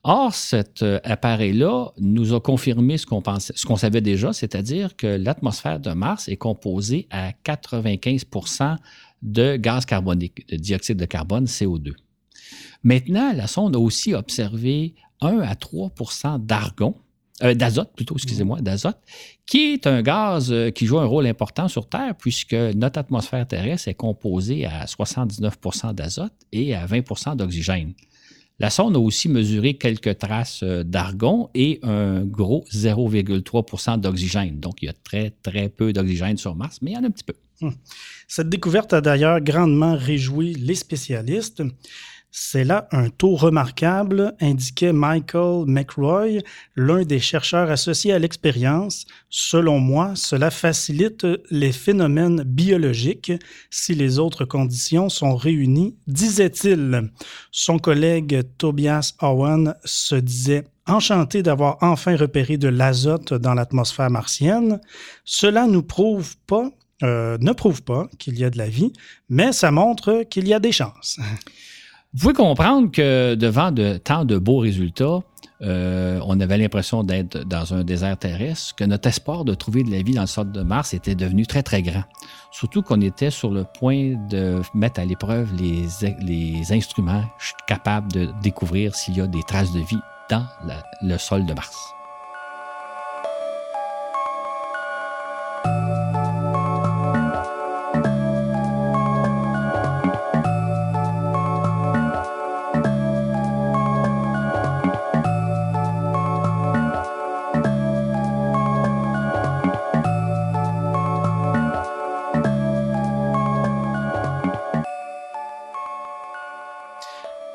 [0.05, 4.97] Or, cet euh, appareil-là nous a confirmé ce qu'on pensait, ce qu'on savait déjà, c'est-à-dire
[4.97, 8.75] que l'atmosphère de Mars est composée à 95%
[9.21, 11.93] de gaz carbonique, de dioxyde de carbone, CO2.
[12.83, 16.95] Maintenant, la sonde a aussi observé 1 à 3% d'argon,
[17.41, 18.99] euh, d'azote plutôt, excusez-moi, d'azote,
[19.45, 23.47] qui est un gaz euh, qui joue un rôle important sur Terre puisque notre atmosphère
[23.47, 27.93] terrestre est composée à 79% d'azote et à 20% d'oxygène.
[28.63, 34.61] La sonde a aussi mesuré quelques traces euh, d'argon et un gros 0,3 d'oxygène.
[34.61, 37.07] Donc, il y a très, très peu d'oxygène sur Mars, mais il y en a
[37.07, 37.33] un petit peu.
[37.59, 37.73] Hum.
[38.25, 41.61] Cette découverte a d'ailleurs grandement réjoui les spécialistes.
[42.35, 46.41] C'est là un taux remarquable, indiquait Michael McRoy,
[46.75, 49.05] l'un des chercheurs associés à l'expérience.
[49.29, 53.33] Selon moi, cela facilite les phénomènes biologiques
[53.69, 57.11] si les autres conditions sont réunies, disait-il.
[57.51, 64.81] Son collègue Tobias Owen se disait enchanté d'avoir enfin repéré de l'azote dans l'atmosphère martienne.
[65.23, 68.91] Cela euh, ne prouve pas qu'il y a de la vie,
[69.29, 71.19] mais ça montre qu'il y a des chances.
[72.13, 75.21] Vous pouvez comprendre que devant de tant de beaux résultats,
[75.63, 79.89] euh, on avait l'impression d'être dans un désert terrestre, que notre espoir de trouver de
[79.89, 82.03] la vie dans le sol de Mars était devenu très, très grand.
[82.51, 85.87] Surtout qu'on était sur le point de mettre à l'épreuve les,
[86.21, 87.23] les instruments
[87.65, 89.99] capables de découvrir s'il y a des traces de vie
[90.29, 90.45] dans
[91.01, 91.93] le sol de Mars.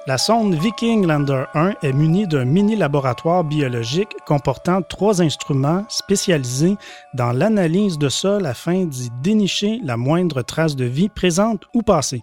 [0.09, 6.77] La sonde Viking Lander 1 est munie d'un mini-laboratoire biologique comportant trois instruments spécialisés
[7.12, 12.23] dans l'analyse de sol afin d'y dénicher la moindre trace de vie présente ou passée.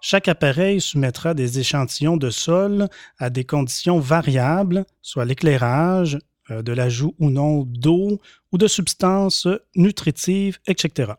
[0.00, 2.86] Chaque appareil soumettra des échantillons de sol
[3.18, 6.16] à des conditions variables, soit l'éclairage,
[6.52, 8.20] euh, de l'ajout ou non d'eau
[8.52, 11.14] ou de substances nutritives, etc.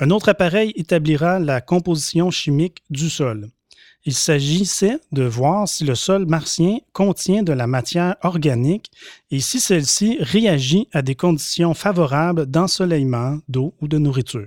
[0.00, 3.48] Un autre appareil établira la composition chimique du sol.
[4.08, 8.90] Il s'agissait de voir si le sol martien contient de la matière organique
[9.30, 14.46] et si celle-ci réagit à des conditions favorables d'ensoleillement, d'eau ou de nourriture.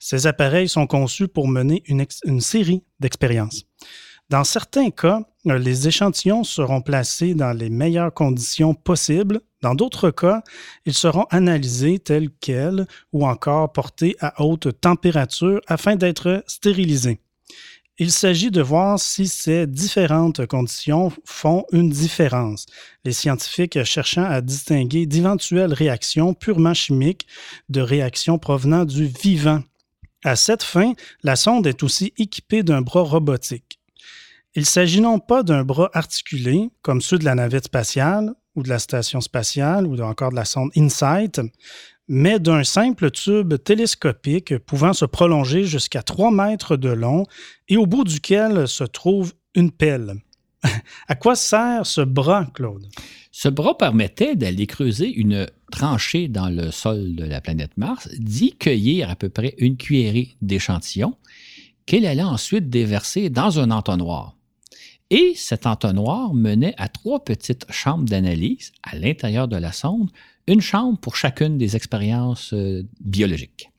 [0.00, 2.04] Ces appareils sont conçus pour mener une,
[2.42, 3.64] série d'expériences.
[4.28, 9.40] Dans certains cas, les échantillons seront placés dans les meilleures conditions possibles.
[9.62, 10.42] Dans d'autres cas,
[10.84, 17.23] ils seront analysés tels quels ou encore portés à haute température afin d'être stérilisés.
[17.96, 22.66] Il s'agit de voir si ces différentes conditions font une différence,
[23.04, 27.28] les scientifiques cherchant à distinguer d'éventuelles réactions purement chimiques
[27.68, 29.62] de réactions provenant du vivant.
[30.24, 33.78] À cette fin, la sonde est aussi équipée d'un bras robotique.
[34.56, 38.70] Il s'agit non pas d'un bras articulé, comme ceux de la navette spatiale ou de
[38.70, 41.40] la station spatiale ou encore de la sonde InSight,
[42.08, 47.24] mais d'un simple tube télescopique pouvant se prolonger jusqu'à 3 mètres de long
[47.68, 50.14] et au bout duquel se trouve une pelle.
[51.08, 52.86] à quoi sert ce bras, Claude?
[53.32, 58.56] Ce bras permettait d'aller creuser une tranchée dans le sol de la planète Mars, d'y
[58.56, 61.16] cueillir à peu près une cuillerée d'échantillons
[61.86, 64.36] qu'elle allait ensuite déverser dans un entonnoir.
[65.10, 70.10] Et cet entonnoir menait à trois petites chambres d'analyse à l'intérieur de la sonde
[70.46, 73.70] une chambre pour chacune des expériences euh, biologiques.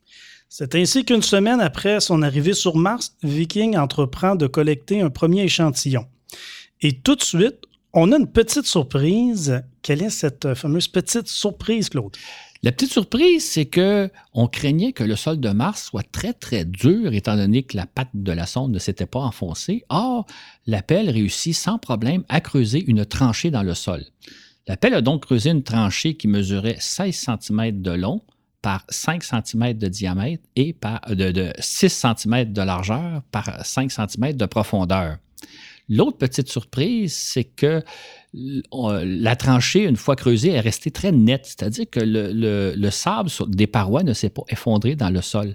[0.48, 5.42] C'est ainsi qu'une semaine après son arrivée sur Mars, Viking entreprend de collecter un premier
[5.42, 6.06] échantillon.
[6.80, 7.58] Et tout de suite,
[7.92, 9.62] on a une petite surprise.
[9.82, 12.16] Quelle est cette fameuse petite surprise, Claude?
[12.62, 16.64] La petite surprise, c'est que on craignait que le sol de Mars soit très très
[16.64, 19.84] dur étant donné que la patte de la sonde ne s'était pas enfoncée.
[19.88, 20.26] Or,
[20.66, 24.04] la pelle réussit sans problème à creuser une tranchée dans le sol.
[24.68, 28.22] La pelle a donc creusé une tranchée qui mesurait 16 cm de long
[28.62, 34.32] par 5 cm de diamètre et par, de, 6 cm de largeur par 5 cm
[34.32, 35.18] de profondeur.
[35.88, 37.80] L'autre petite surprise, c'est que
[38.34, 44.02] la tranchée, une fois creusée, est restée très nette, c'est-à-dire que le, sable des parois
[44.02, 45.54] ne s'est pas effondré dans le sol.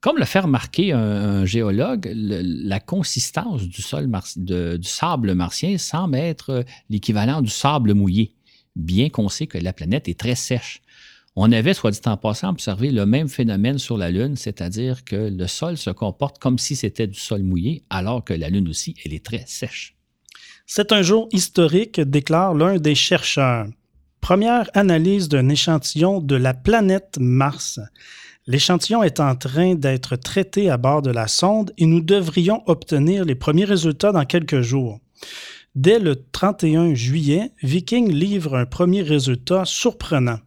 [0.00, 7.50] Comme le fait remarquer un, géologue, la consistance du, sable martien semble être l'équivalent du
[7.50, 8.37] sable mouillé
[8.78, 10.80] bien qu'on sait que la planète est très sèche.
[11.36, 15.30] On avait, soit dit en passant, observé le même phénomène sur la Lune, c'est-à-dire que
[15.30, 18.96] le sol se comporte comme si c'était du sol mouillé, alors que la Lune aussi,
[19.04, 19.94] elle est très sèche.
[20.66, 23.66] C'est un jour historique, déclare l'un des chercheurs.
[24.20, 27.78] Première analyse d'un échantillon de la planète Mars.
[28.46, 33.24] L'échantillon est en train d'être traité à bord de la sonde et nous devrions obtenir
[33.24, 34.98] les premiers résultats dans quelques jours.
[35.74, 40.40] Dès le 31 juillet, Viking livre un premier résultat surprenant.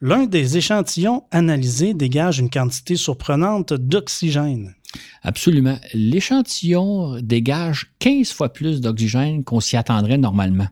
[0.00, 4.74] L'un des échantillons analysés dégage une quantité surprenante d'oxygène.
[5.22, 5.78] Absolument.
[5.94, 10.68] L'échantillon dégage 15 fois plus d'oxygène qu'on s'y attendrait normalement.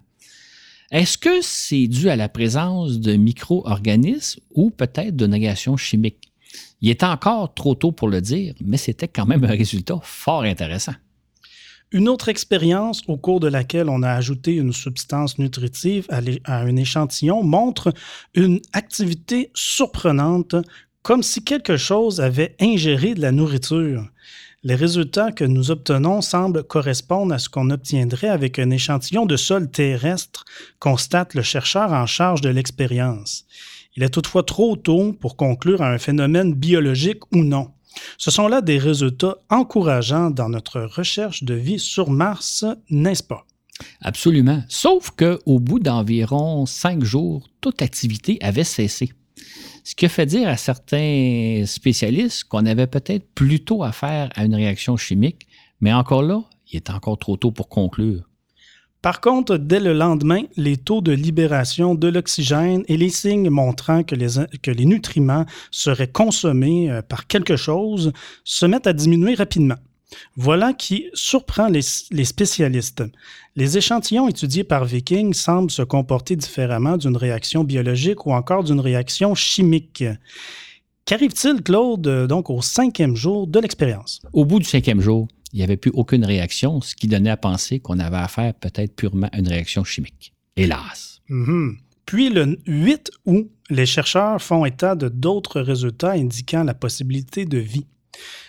[0.91, 6.31] Est-ce que c'est dû à la présence de micro-organismes ou peut-être de négation chimique?
[6.81, 10.43] Il est encore trop tôt pour le dire, mais c'était quand même un résultat fort
[10.43, 10.93] intéressant.
[11.93, 16.77] Une autre expérience au cours de laquelle on a ajouté une substance nutritive à un
[16.77, 17.93] échantillon montre
[18.35, 20.57] une activité surprenante,
[21.03, 24.09] comme si quelque chose avait ingéré de la nourriture.
[24.67, 29.37] Les résultats que nous obtenons semblent correspondre à ce qu'on obtiendrait avec un échantillon de
[29.37, 30.47] sol terrestre,
[30.79, 33.45] constate le chercheur en charge de l'expérience.
[33.95, 37.74] Il est toutefois trop tôt pour conclure à un phénomène biologique ou non.
[38.19, 43.47] Ce sont là des résultats encourageants dans notre recherche de vie sur Mars, n'est-ce pas?
[44.01, 44.63] Absolument.
[44.69, 49.13] Sauf qu'au bout d'environ cinq jours, toute activité avait cessé.
[49.83, 54.55] Ce qui a fait dire à certains spécialistes qu'on avait peut-être plutôt affaire à une
[54.55, 55.47] réaction chimique,
[55.81, 58.23] mais encore là, il est encore trop tôt pour conclure.
[59.05, 64.03] Par contre, dès le lendemain, les taux de libération de l'oxygène et les signes montrant
[64.03, 68.15] que les, nutriments seraient consommés euh, par quelque chose
[68.45, 69.75] se mettent à diminuer rapidement.
[70.37, 73.05] Voilà qui surprend les, les, spécialistes.
[73.57, 78.81] Les échantillons étudiés par Viking semblent se comporter différemment d'une réaction biologique ou encore d'une
[78.81, 80.03] réaction chimique.
[81.05, 84.23] Qu'arrive-t-il, Claude, donc au cinquième jour de l'expérience?
[84.33, 87.37] Au bout du cinquième jour, il n'y avait plus aucune réaction, ce qui donnait à
[87.37, 90.35] penser qu'on avait affaire peut-être purement à une réaction chimique.
[90.57, 91.21] Hélas.
[91.29, 91.79] Mhm.
[92.07, 97.59] Puis le 8 août, les chercheurs font état de d'autres résultats indiquant la possibilité de
[97.59, 97.87] vie.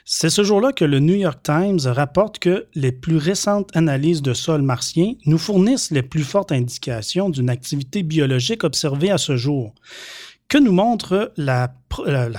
[0.03, 4.33] C'est ce jour-là que le New York Times rapporte que les plus récentes analyses de
[4.33, 9.75] sol martien nous fournissent les plus fortes indications d'une activité biologique observée à ce jour
[10.47, 11.73] que nous montre la,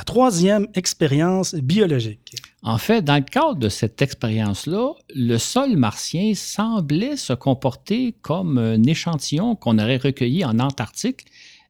[0.05, 2.37] troisième expérience biologique?
[2.63, 8.59] En fait, dans le cadre de cette expérience-là, le sol martien semblait se comporter comme
[8.59, 11.27] un échantillon qu'on aurait recueilli en Antarctique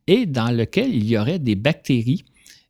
[0.07, 2.25] et dans lequel il y aurait des bactéries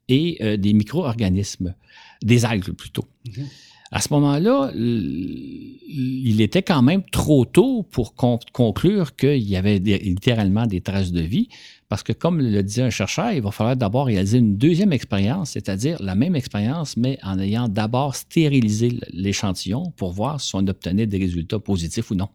[0.08, 1.74] et euh, des micro-organismes,
[2.22, 3.04] des algues plutôt.
[3.26, 3.46] Mhm.
[3.92, 10.66] À ce moment-là, il était quand même trop tôt pour conclure qu'il y avait littéralement
[10.66, 11.48] des traces de vie,
[11.88, 15.52] parce que comme le disait un chercheur, il va falloir d'abord réaliser une deuxième expérience,
[15.52, 21.06] c'est-à-dire la même expérience, mais en ayant d'abord stérilisé l'échantillon pour voir si on obtenait
[21.06, 22.28] des résultats positifs ou non.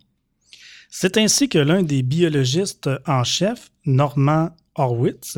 [0.90, 5.38] C'est ainsi que l'un des biologistes en chef, Norman Horwitz,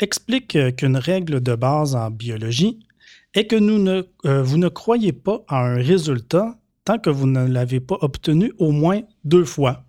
[0.00, 2.80] explique qu'une règle de base en biologie
[3.34, 7.80] est que euh, vous ne croyez pas à un résultat tant que vous ne l'avez
[7.80, 9.85] pas obtenu au moins deux fois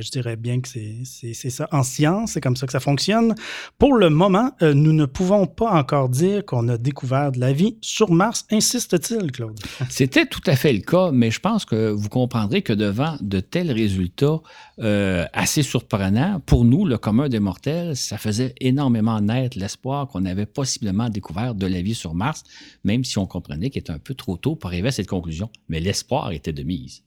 [0.00, 1.68] je dirais bien que c'est ça.
[1.72, 3.34] En science, c'est comme ça que ça fonctionne.
[3.78, 7.52] Pour le moment, euh, nous ne pouvons pas encore dire qu'on a découvert de la
[7.52, 9.58] vie sur Mars, insiste-t-il, Claude?
[9.90, 13.40] C'était tout à fait le cas, mais je pense que vous comprendrez que devant de
[13.40, 14.40] tels résultats
[14.78, 20.24] euh, assez surprenants, pour nous, le commun des mortels, ça faisait énormément naître l'espoir qu'on
[20.24, 22.44] avait possiblement découvert de la vie sur Mars,
[22.84, 25.50] même si on comprenait qu'il était un peu trop tôt pour arriver à cette conclusion.
[25.68, 27.02] Mais l'espoir était de mise.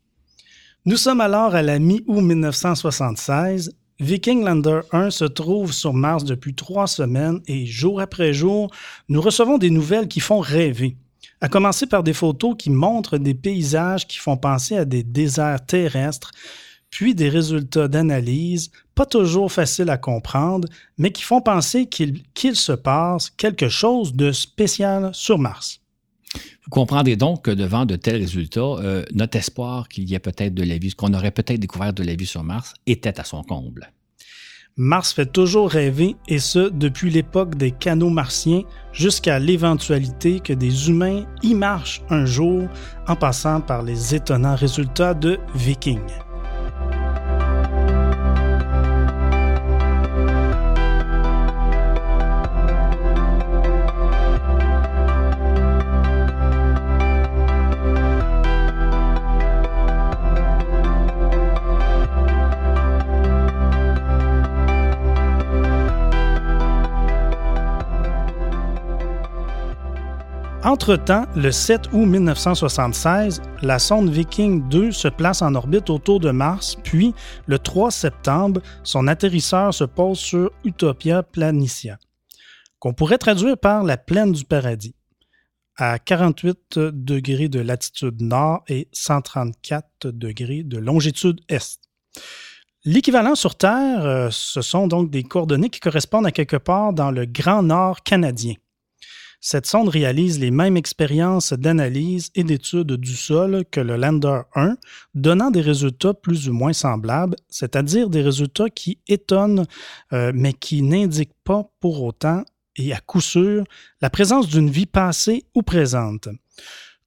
[0.87, 3.75] Nous sommes alors à la mi-août 1976.
[3.99, 8.69] Viking Lander 1 se trouve sur Mars depuis trois semaines et jour après jour,
[9.09, 10.95] nous recevons des nouvelles qui font rêver.
[11.41, 15.65] À commencer par des photos qui montrent des paysages qui font penser à des déserts
[15.65, 16.29] terrestres,
[16.91, 20.67] puis des résultats d'analyse, pas toujours faciles à comprendre,
[20.99, 25.81] mais qui font penser qu'il se passe quelque chose de spécial sur Mars.
[26.63, 30.53] Vous comprendrez donc que devant de tels résultats, euh, notre espoir qu'il y ait peut-être
[30.53, 33.43] de la vie, qu'on aurait peut-être découvert de la vie sur Mars, était à son
[33.43, 33.91] comble.
[34.77, 40.89] Mars fait toujours rêver, et ce, depuis l'époque des canaux martiens jusqu'à l'éventualité que des
[40.89, 42.67] humains y marchent un jour
[43.07, 46.24] en passant par les étonnants résultats de Vikings.
[70.65, 76.31] Entre-temps, le 7 août 1976, la sonde Viking 2 se place en orbite autour de
[76.31, 77.13] Mars, puis
[77.45, 81.99] le 3 septembre, son atterrisseur se pose sur Utopia Planitia,
[82.79, 84.95] qu'on pourrait traduire par la plaine du paradis,
[85.77, 91.79] à 48 degrés de latitude nord et 134 degrés de longitude est.
[92.85, 97.11] L'équivalent sur Terre, euh, ce sont donc des coordonnées qui correspondent à quelque part dans
[97.11, 98.55] le Grand Nord canadien.
[99.47, 104.75] Cette sonde réalise les mêmes expériences d'analyse et d'étude du sol que le Lander 1,
[105.13, 109.67] donnant des résultats plus ou moins semblables, c'est-à-dire des résultats qui étonnent,
[110.13, 112.43] euh, mais qui n'indiquent pas pour autant
[112.75, 113.65] et à coup sûr
[114.01, 116.27] la présence d'une vie passée ou présente.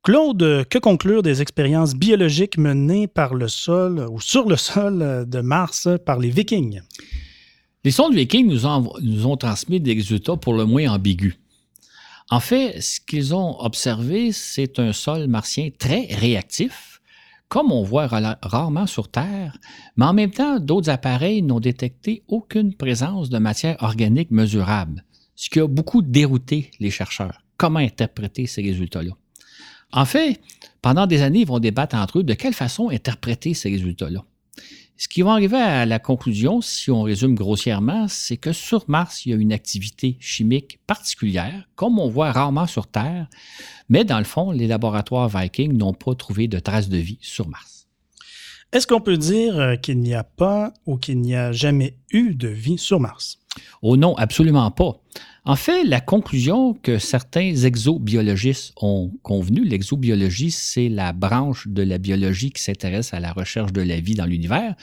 [0.04, 5.40] Claude, que conclure des expériences biologiques menées par le sol ou sur le sol de
[5.40, 6.82] Mars par les Vikings?
[7.82, 11.36] Les sondes Vikings nous ont, nous ont transmis des résultats pour le moins ambigus.
[12.30, 17.00] En fait, ce qu'ils ont observé, c'est un sol martien très réactif,
[17.48, 19.56] comme on voit rarement sur Terre,
[19.96, 25.04] mais en même temps, d'autres appareils n'ont détecté aucune présence de matière organique mesurable,
[25.34, 27.42] ce qui a beaucoup dérouté les chercheurs.
[27.56, 29.12] Comment interpréter ces résultats-là?
[29.92, 30.38] En fait,
[30.82, 34.22] pendant des années, ils vont débattre entre eux de quelle façon interpréter ces résultats-là.
[35.00, 39.24] Ce qui va arriver à la conclusion, si on résume grossièrement, c'est que sur Mars,
[39.24, 43.28] il y a une activité chimique particulière, comme on voit rarement sur Terre,
[43.88, 47.48] mais dans le fond, les laboratoires Viking n'ont pas trouvé de traces de vie sur
[47.48, 47.86] Mars.
[48.72, 52.34] Est-ce qu'on peut dire euh, qu'il n'y a pas ou qu'il n'y a jamais eu
[52.34, 53.38] de vie sur Mars?
[53.82, 55.00] Oh non, absolument pas.
[55.44, 61.96] En fait, la conclusion que certains exobiologistes ont convenu, l'exobiologie, c'est la branche de la
[61.96, 64.74] biologie qui s'intéresse à la recherche de la vie dans l'univers,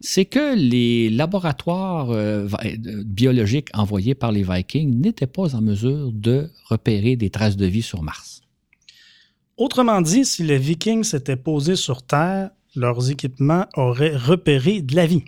[0.00, 6.12] c'est que les laboratoires euh, euh, biologiques envoyés par les Vikings n'étaient pas en mesure
[6.12, 8.42] de repérer des traces de vie sur Mars.
[9.56, 15.06] Autrement dit, si les Vikings s'étaient posés sur Terre, leurs équipements auraient repéré de la
[15.06, 15.24] vie.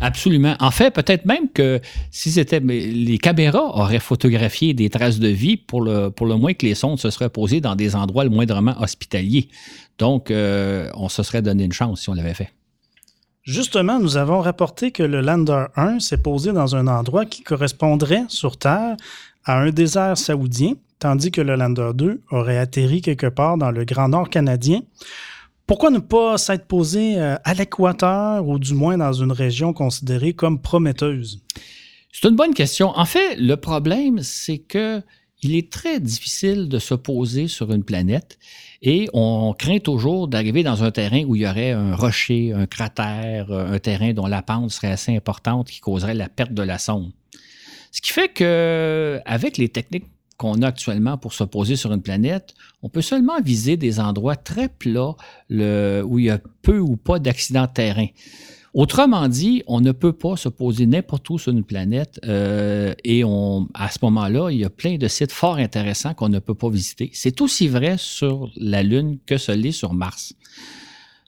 [0.00, 0.54] Absolument.
[0.60, 5.56] En fait, peut-être même que si c'était les caméras auraient photographié des traces de vie
[5.56, 9.48] pour le, moins que les sondes se seraient posées dans des endroits le moindrement hospitaliers.
[9.98, 12.52] Donc, euh, on se serait donné une chance si on l'avait fait.
[13.42, 18.24] Justement, nous avons rapporté que le Lander 1 s'est posé dans un endroit qui correspondrait
[18.28, 18.96] sur Terre
[19.44, 23.84] à un désert saoudien, tandis que le Lander 2 aurait atterri quelque part dans le
[23.84, 24.82] Grand Nord canadien.
[25.72, 30.34] Pourquoi ne pas s'être posé euh, à l'équateur ou du moins dans une région considérée
[30.34, 31.40] comme prometteuse?
[32.12, 32.88] C'est une bonne question.
[32.88, 35.00] En fait, le problème, c'est que
[35.40, 38.38] il est très difficile de se poser sur une planète
[38.82, 42.66] et on craint toujours d'arriver dans un terrain où il y aurait un rocher, un
[42.66, 46.76] cratère, un terrain dont la pente serait assez importante qui causerait la perte de la
[46.76, 47.12] sonde.
[47.92, 50.10] Ce qui fait que, avec les techniques
[50.42, 54.34] qu'on a actuellement pour se poser sur une planète, on peut seulement viser des endroits
[54.34, 55.14] très plats
[55.48, 58.08] où il y a peu ou pas d'accidents de terrain.
[58.74, 63.22] Autrement dit, on ne peut pas se poser n'importe où sur une planète euh, et
[63.22, 66.70] à ce moment-là, il y a plein de sites fort intéressants qu'on ne peut pas
[66.70, 67.10] visiter.
[67.12, 70.34] C'est aussi vrai sur la Lune que ce l'est sur Mars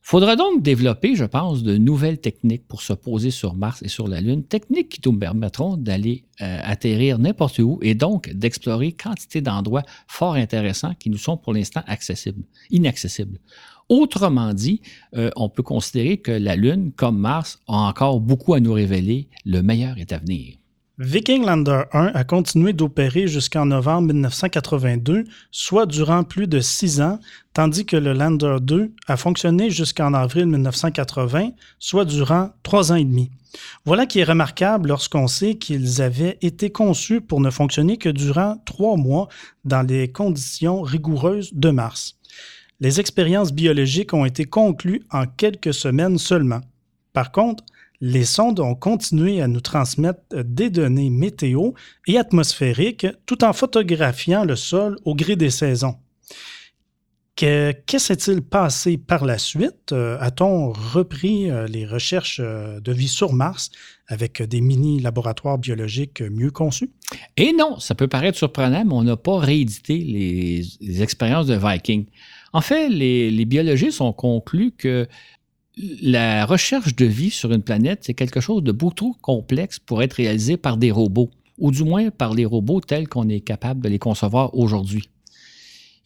[0.04, 4.06] faudra donc développer, je pense, de nouvelles techniques pour se poser sur Mars et sur
[4.06, 9.40] la Lune, techniques qui nous permettront d'aller euh, atterrir n'importe où et donc d'explorer quantité
[9.40, 13.38] d'endroits fort intéressants qui nous sont pour l'instant accessibles, inaccessibles.
[13.88, 14.82] Autrement dit,
[15.16, 19.28] euh, on peut considérer que la Lune, comme Mars, a encore beaucoup à nous révéler.
[19.46, 20.58] Le meilleur est à venir.
[20.98, 27.18] Viking Lander 1 a continué d'opérer jusqu'en novembre 1982, soit durant plus de six ans,
[27.52, 33.04] tandis que le Lander 2 a fonctionné jusqu'en avril 1980, soit durant trois ans et
[33.04, 33.32] demi.
[33.84, 38.62] Voilà qui est remarquable lorsqu'on sait qu'ils avaient été conçus pour ne fonctionner que durant
[38.64, 39.26] trois mois
[39.64, 42.20] dans les conditions rigoureuses de Mars.
[42.78, 46.60] Les expériences biologiques ont été conclues en quelques semaines seulement.
[47.12, 47.64] Par contre,
[48.06, 51.70] les sondes ont continué à nous transmettre des données météo
[52.06, 55.96] et atmosphériques tout en photographiant le sol au gré des saisons.
[57.34, 59.92] Que, que s'est-il passé par la suite?
[59.92, 63.70] Euh, a-t-on repris euh, les recherches euh, de vie sur Mars
[64.06, 66.90] avec des mini-laboratoires biologiques mieux conçus?
[67.38, 72.04] Et non, ça peut paraître surprenant, mais on n'a pas réédité les, expériences de Viking.
[72.52, 75.08] En fait, les, les biologistes ont conclu que
[75.76, 80.02] la recherche de vie sur une planète, c'est quelque chose de beaucoup trop complexe pour
[80.02, 83.80] être réalisé par des robots, ou du moins par les robots tels qu'on est capable
[83.80, 85.08] de les concevoir aujourd'hui.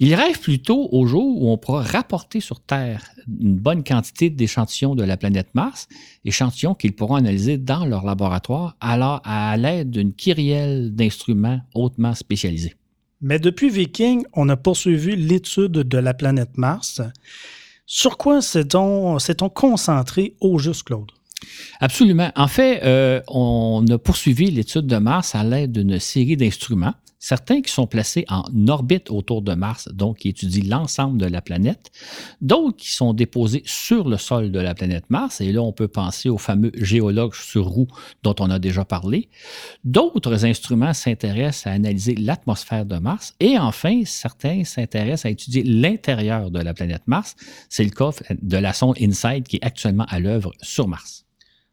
[0.01, 3.03] Il rêve plutôt au jour où on pourra rapporter sur Terre
[3.41, 5.89] une bonne quantité d'échantillons de la planète Mars,
[6.25, 12.75] échantillons qu'ils pourront analyser dans leur laboratoire alors à l'aide d'une kyrielle d'instruments hautement spécialisés.
[13.21, 17.03] Mais depuis Viking, on a poursuivi l'étude de la planète Mars.
[17.91, 19.17] Sur quoi s'est-on
[19.49, 21.11] concentré au juste, Claude?
[21.81, 22.31] Absolument.
[22.37, 27.63] En fait, euh, on a poursuivi l'étude de Mars à l'aide d'une série d'instruments certains
[27.63, 31.91] qui sont placés en orbite autour de Mars, donc qui étudient l'ensemble de la planète,
[32.41, 35.89] d'autres qui sont déposés sur le sol de la planète Mars, et là on peut
[35.89, 37.89] penser au fameux géologue sur roue
[38.23, 39.29] dont on a déjà parlé.
[39.85, 46.51] D'autres instruments s'intéressent à analyser l'atmosphère de Mars, et enfin certains s'intéressent à étudier l'intérieur
[46.51, 47.37] de la planète Mars.
[47.69, 51.25] C'est le cas de la sonde InSight qui est actuellement à l'œuvre sur Mars.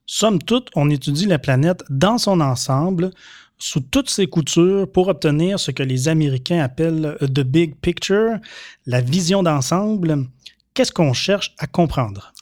[0.08, 3.10] Somme toute, on étudie la planète dans son ensemble
[3.58, 8.38] sous toutes ses coutures pour obtenir ce que les Américains appellent the big picture,
[8.86, 10.26] la vision d'ensemble.
[10.74, 12.34] Qu'est-ce qu'on cherche à comprendre?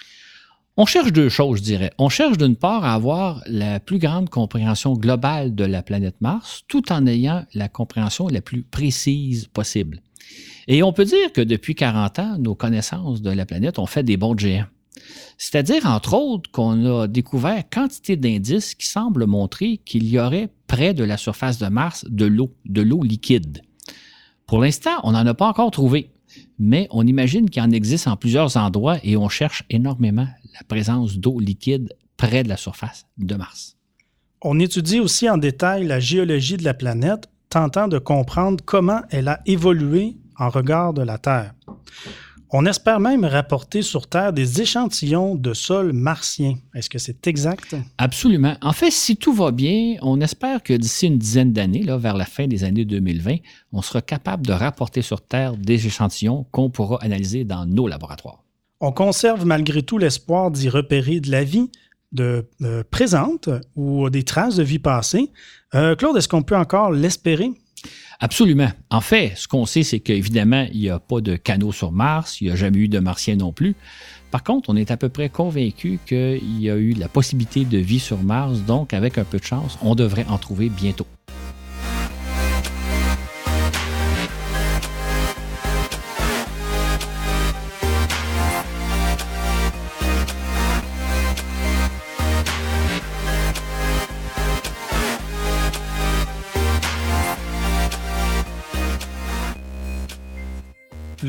[0.75, 1.91] On cherche deux choses, je dirais.
[1.99, 6.63] On cherche d'une part à avoir la plus grande compréhension globale de la planète Mars,
[6.67, 10.01] tout en ayant la compréhension la plus précise possible.
[10.67, 14.01] Et on peut dire que depuis 40 ans, nos connaissances de la planète ont fait
[14.01, 14.65] des bons géants.
[15.37, 20.93] C'est-à-dire, entre autres, qu'on a découvert quantité d'indices qui semblent montrer qu'il y aurait près
[20.93, 23.61] de la surface de Mars de l'eau, de l'eau liquide.
[24.45, 26.11] Pour l'instant, on n'en a pas encore trouvé,
[26.59, 31.17] mais on imagine qu'il en existe en plusieurs endroits et on cherche énormément la présence
[31.17, 33.77] d'eau liquide près de la surface de Mars.
[34.41, 39.29] On étudie aussi en détail la géologie de la planète, tentant de comprendre comment elle
[39.29, 41.53] a évolué en regard de la Terre.
[42.55, 46.53] On espère même rapporter sur Terre des échantillons de sol martien.
[46.75, 47.75] Est-ce que c'est exact?
[47.97, 48.55] Absolument.
[48.61, 52.25] En fait, si tout va bien, on espère que d'ici une dizaine d'années, vers la
[52.25, 53.37] fin des années 2020,
[53.71, 58.43] on sera capable de rapporter sur Terre des échantillons qu'on pourra analyser dans nos laboratoires.
[58.81, 61.71] On conserve malgré tout l'espoir d'y repérer de la vie
[62.11, 65.31] de, euh, présente ou des traces de vie passée.
[65.73, 67.49] Euh, Claude, est-ce qu'on peut encore l'espérer?
[68.23, 68.69] Absolument.
[68.89, 72.39] En fait, ce qu'on sait, c'est qu'évidemment, il n'y a pas de canaux sur Mars,
[72.39, 73.75] il n'y a jamais eu de martiens non plus.
[74.31, 77.77] Par contre, on est à peu près convaincu qu'il y a eu la possibilité de
[77.79, 81.05] vie sur Mars, donc avec un peu de chance, on devrait en trouver bientôt.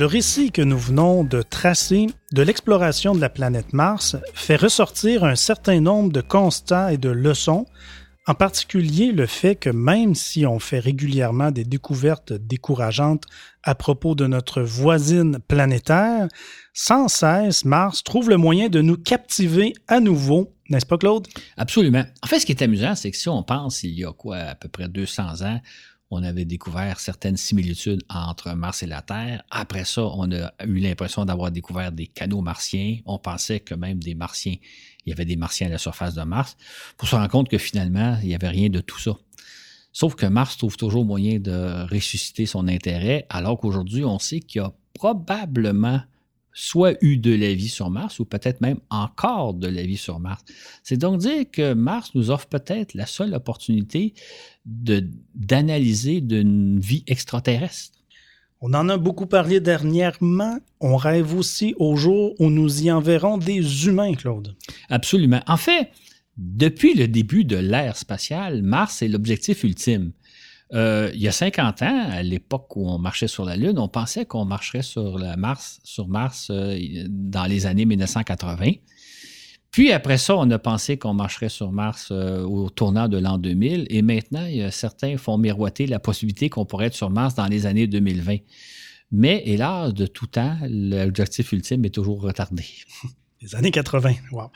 [0.04, 5.24] Le récit que nous venons de tracer de l'exploration de la planète Mars fait ressortir
[5.24, 7.64] un certain nombre de constats et de leçons,
[8.26, 13.24] en particulier le fait que même si on fait régulièrement des découvertes décourageantes
[13.62, 16.28] à propos de notre voisine planétaire,
[16.74, 21.26] sans cesse Mars trouve le moyen de nous captiver à nouveau n'est-ce pas, Claude?
[21.56, 22.04] Absolument.
[22.22, 24.38] En fait, ce qui est amusant, c'est que si on pense il y a quoi,
[24.38, 25.60] à peu près 200 ans,
[26.14, 29.42] on avait découvert certaines similitudes entre Mars et la Terre.
[29.50, 32.98] Après ça, on a eu l'impression d'avoir découvert des canaux martiens.
[33.04, 34.56] On pensait que même des martiens,
[35.04, 36.56] il y avait des martiens à la surface de Mars,
[36.96, 39.12] pour se rendre compte que finalement, il n'y avait rien de tout ça.
[39.92, 44.62] Sauf que Mars trouve toujours moyen de ressusciter son intérêt, alors qu'aujourd'hui, on sait qu'il
[44.62, 46.00] y a probablement
[46.54, 50.20] soit eu de la vie sur Mars ou peut-être même encore de la vie sur
[50.20, 50.44] Mars.
[50.82, 54.14] C'est donc dire que Mars nous offre peut-être la seule opportunité
[54.64, 57.98] d'analyser d'une vie extraterrestre.
[58.60, 60.58] On en a beaucoup parlé dernièrement.
[60.80, 64.54] On rêve aussi au jour où nous y enverrons des humains, Claude.
[64.88, 65.42] Absolument.
[65.46, 65.90] En fait,
[66.38, 70.12] depuis le début de l'ère spatiale, Mars est l'objectif ultime.
[70.72, 73.88] Euh, il y a 50 ans, à l'époque où on marchait sur la Lune, on
[73.88, 78.72] pensait qu'on marcherait sur, Mars, euh, dans les années 1980.
[79.70, 83.38] Puis après ça, on a pensé qu'on marcherait sur Mars euh, au tournant de l'an
[83.38, 83.86] 2000.
[83.90, 87.86] Et maintenant, certains font miroiter la possibilité qu'on pourrait être sur Mars dans les années
[87.86, 88.36] 2020.
[89.12, 92.64] Mais hélas, de tout temps, l'objectif ultime est toujours retardé.
[93.42, 94.50] Les années 80, wow.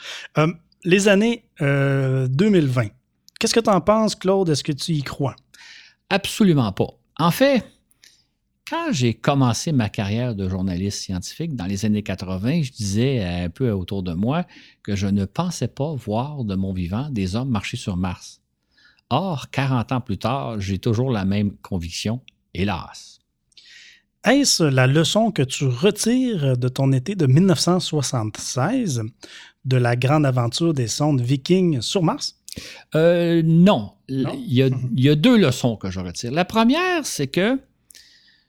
[0.83, 2.87] les années 2020.
[3.39, 4.49] Qu'est-ce que tu en penses, Claude?
[4.49, 5.37] Est-ce que tu y crois?
[6.11, 6.99] Absolument pas.
[7.19, 7.65] En fait,
[8.69, 13.49] quand j'ai commencé ma carrière de journaliste scientifique dans les années 80, je disais un
[13.51, 14.45] peu autour de moi
[14.83, 18.41] que je ne pensais pas voir de mon vivant des hommes marcher sur Mars.
[19.11, 22.21] Or, 40 ans plus tard, j'ai toujours la même conviction,
[22.53, 23.21] hélas.
[24.25, 29.03] Est-ce la leçon que tu retires de ton été de 1976
[29.65, 32.37] de la grande aventure des sondes Viking sur Mars?
[32.94, 33.92] Euh, non.
[34.09, 36.32] Il, y a, deux leçons que je retire.
[36.32, 37.59] La première, c'est que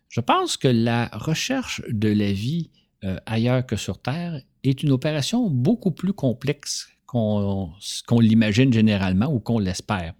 [0.07, 2.69] je pense que la recherche de la vie
[3.03, 7.71] euh, ailleurs que sur Terre est une opération beaucoup plus complexe qu'on
[8.19, 10.13] l'imagine généralement ou qu'on l'espère.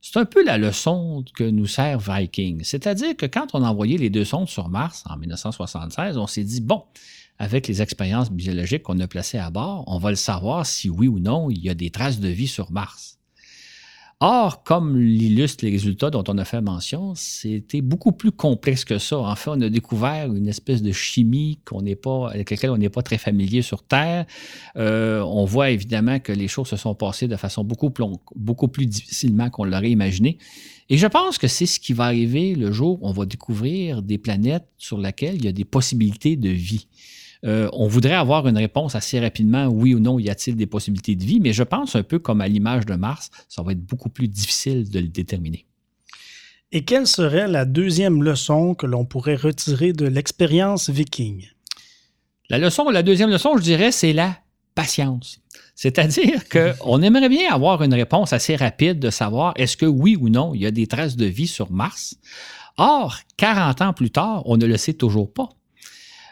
[0.00, 2.62] C'est un peu la leçon que nous sert Viking.
[2.64, 6.42] C'est-à-dire que quand on a envoyé les deux sondes sur Mars en 1976, on s'est
[6.42, 6.82] dit, bon,
[7.38, 11.08] avec les expériences biologiques qu'on a placées à bord, on va le savoir si oui
[11.08, 13.18] ou non il y a des traces de vie sur Mars.
[14.24, 18.98] Or, comme l'illustrent les résultats dont on a fait mention, c'était beaucoup plus complexe que
[18.98, 19.18] ça.
[19.18, 22.88] En fait, on a découvert une espèce de chimie qu'on pas, avec laquelle on n'est
[22.88, 24.26] pas très familier sur Terre.
[24.76, 28.04] Euh, on voit évidemment que les choses se sont passées de façon beaucoup plus,
[28.36, 30.38] beaucoup plus difficilement qu'on l'aurait imaginé.
[30.88, 34.02] Et je pense que c'est ce qui va arriver le jour où on va découvrir
[34.02, 36.86] des planètes sur lesquelles il y a des possibilités de vie.
[37.44, 41.16] Euh, on voudrait avoir une réponse assez rapidement, oui ou non, y a-t-il des possibilités
[41.16, 43.84] de vie, mais je pense un peu comme à l'image de Mars, ça va être
[43.84, 45.66] beaucoup plus difficile de le déterminer.
[46.70, 51.46] Et quelle serait la deuxième leçon que l'on pourrait retirer de l'expérience viking?
[52.48, 54.38] La leçon, la deuxième leçon, je dirais, c'est la
[54.74, 55.40] patience.
[55.74, 56.48] C'est-à-dire
[56.82, 60.54] qu'on aimerait bien avoir une réponse assez rapide de savoir est-ce que oui ou non,
[60.54, 62.16] il y a des traces de vie sur Mars?
[62.78, 65.50] Or, 40 ans plus tard, on ne le sait toujours pas.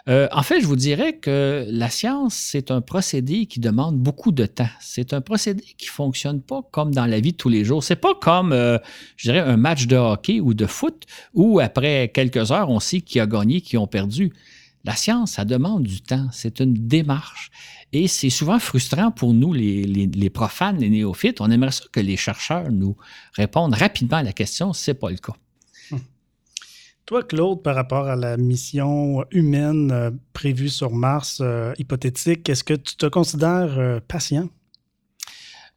[0.09, 4.33] Euh, en fait, je vous dirais que la science, c'est un procédé qui demande beaucoup
[4.33, 4.69] de temps.
[4.81, 7.85] C'est un procédé qui fonctionne pas comme dans la vie de tous les jours.
[7.85, 8.79] C'est pas comme, euh,
[9.17, 13.01] je dirais, un match de hockey ou de foot où après quelques heures, on sait
[13.01, 14.33] qui a gagné, qui ont perdu.
[14.85, 16.29] La science, ça demande du temps.
[16.33, 17.51] C'est une démarche.
[17.93, 21.41] Et c'est souvent frustrant pour nous, les, les, profanes, les néophytes.
[21.41, 22.97] On aimerait ça que les chercheurs nous
[23.35, 24.73] répondent rapidement à la question.
[24.73, 25.35] C'est pas le cas.
[27.11, 32.63] Toi, Claude, par rapport à la mission humaine euh, prévue sur Mars, euh, hypothétique, est-ce
[32.63, 34.49] que tu te considères euh, patient?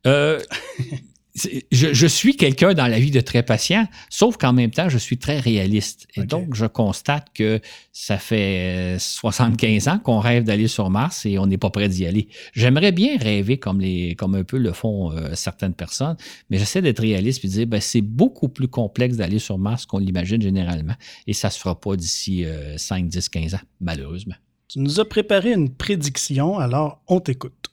[1.35, 5.17] je, suis quelqu'un dans la vie de très patient, sauf qu'en même temps, je suis
[5.17, 6.07] très réaliste.
[6.15, 7.59] Et donc, je constate que
[7.91, 12.05] ça fait 75 ans qu'on rêve d'aller sur Mars et on n'est pas prêt d'y
[12.05, 12.27] aller.
[12.53, 16.17] J'aimerais bien rêver comme, les, comme un peu le font euh, certaines personnes,
[16.51, 19.87] mais j'essaie d'être réaliste et de dire, ben, c'est beaucoup plus complexe d'aller sur Mars
[19.87, 20.95] qu'on l'imagine généralement.
[21.25, 22.45] Et ça ne se fera pas d'ici
[22.77, 24.35] 5, 10, 15 ans, malheureusement.
[24.67, 27.69] Tu nous as préparé une prédiction, alors on t'écoute.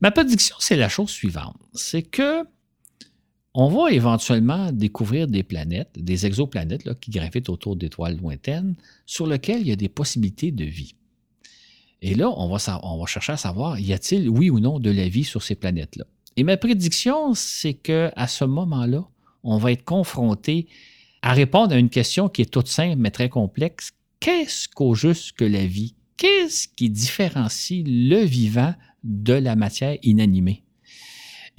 [0.00, 1.56] Ma prédiction, c'est la chose suivante.
[1.74, 2.44] C'est que
[3.54, 8.76] on va éventuellement découvrir des planètes, des exoplanètes qui gravitent autour d'étoiles lointaines,
[9.06, 10.94] sur lesquelles il y a des possibilités de vie.
[12.02, 14.90] Et là, on va, on va chercher à savoir, y a-t-il, oui ou non, de
[14.90, 16.04] la vie sur ces planètes-là?
[16.36, 19.04] Et ma prédiction, c'est qu'à ce moment-là,
[19.42, 20.68] on va être confronté
[21.22, 23.92] à répondre à une question qui est toute simple mais très complexe.
[24.20, 25.94] Qu'est-ce qu'au juste que la vie?
[26.16, 30.62] Qu'est-ce qui différencie le vivant de la matière inanimée?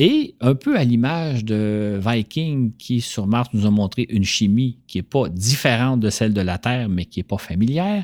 [0.04, 4.80] Et un peu à l'image de Viking qui sur Mars nous a montré une chimie
[4.88, 8.04] qui n'est pas différente de celle de la Terre, mais qui n'est pas familière,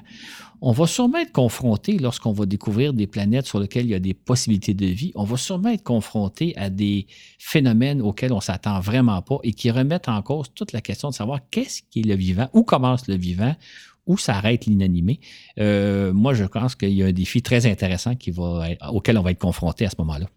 [0.62, 4.00] on va sûrement être confronté lorsqu'on va découvrir des planètes sur lesquelles il y a
[4.00, 7.08] des possibilités de vie, on va sûrement être confronté à des
[7.40, 11.16] phénomènes auxquels on s'attend vraiment pas et qui remettent en cause toute la question de
[11.16, 13.56] savoir qu'est-ce qui est le vivant, où commence le vivant,
[14.06, 15.20] où s'arrête l'inanimé.
[15.60, 18.14] Euh, moi, je pense qu'il y a un défi très intéressant
[18.92, 20.28] auquel on va être confronté à ce moment-là.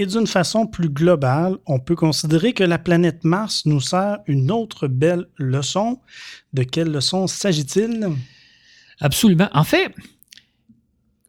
[0.00, 4.52] Et d'une façon plus globale, on peut considérer que la planète Mars nous sert une
[4.52, 5.98] autre belle leçon.
[6.52, 8.08] De quelle leçon s'agit-il?
[9.00, 9.48] Absolument.
[9.52, 9.92] En fait,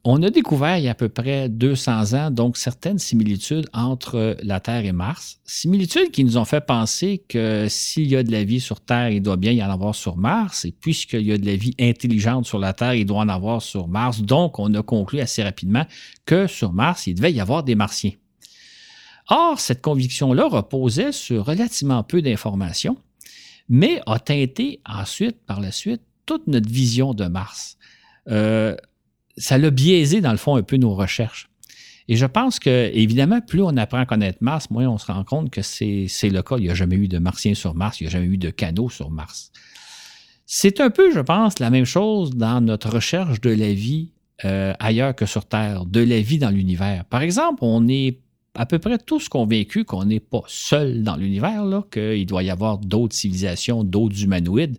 [0.03, 4.37] on a découvert il y a à peu près 200 ans, donc certaines similitudes entre
[4.43, 5.39] la Terre et Mars.
[5.45, 9.09] Similitudes qui nous ont fait penser que s'il y a de la vie sur Terre,
[9.09, 10.65] il doit bien y en avoir sur Mars.
[10.65, 13.63] Et puisqu'il y a de la vie intelligente sur la Terre, il doit en avoir
[13.63, 14.21] sur Mars.
[14.21, 15.87] Donc, on a conclu assez rapidement
[16.27, 18.11] que sur Mars, il devait y avoir des Martiens.
[19.29, 22.97] Or, cette conviction-là reposait sur relativement peu d'informations,
[23.69, 27.77] mais a teinté ensuite, par la suite, toute notre vision de Mars.
[28.29, 28.75] Euh,
[29.37, 31.49] ça l'a biaisé, dans le fond, un peu nos recherches.
[32.07, 35.23] Et je pense que, évidemment, plus on apprend à connaître Mars, moins on se rend
[35.23, 36.57] compte que c'est le cas.
[36.57, 38.49] Il n'y a jamais eu de Martiens sur Mars, il n'y a jamais eu de
[38.49, 39.51] canaux sur Mars.
[40.47, 44.11] C'est un peu, je pense, la même chose dans notre recherche de la vie
[44.43, 47.05] euh, ailleurs que sur Terre, de la vie dans l'univers.
[47.05, 48.17] Par exemple, on est
[48.55, 52.77] à peu près tous convaincus qu'on n'est pas seul dans l'univers, qu'il doit y avoir
[52.77, 54.77] d'autres civilisations, d'autres humanoïdes.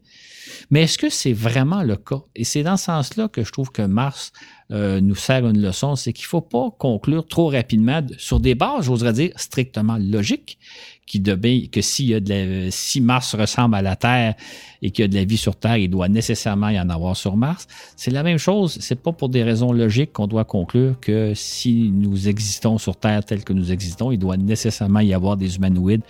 [0.71, 2.23] Mais est-ce que c'est vraiment le cas?
[2.35, 4.33] Et c'est dans ce sens-là que je trouve que Mars
[4.73, 8.55] euh, nous sert une leçon, c'est qu'il ne faut pas conclure trop rapidement sur des
[8.55, 10.59] bases, j'oserais dire, strictement logiques,
[11.07, 14.35] qui que s'il y a de si Mars ressemble à la Terre
[14.81, 17.17] et qu'il y a de la vie sur Terre, il doit nécessairement y en avoir
[17.17, 17.67] sur Mars.
[17.97, 18.79] C'est la même chose.
[18.81, 23.25] C'est pas pour des raisons logiques qu'on doit conclure que si nous existons sur Terre
[23.25, 26.03] tel que nous existons, il doit nécessairement y avoir des humanoïdes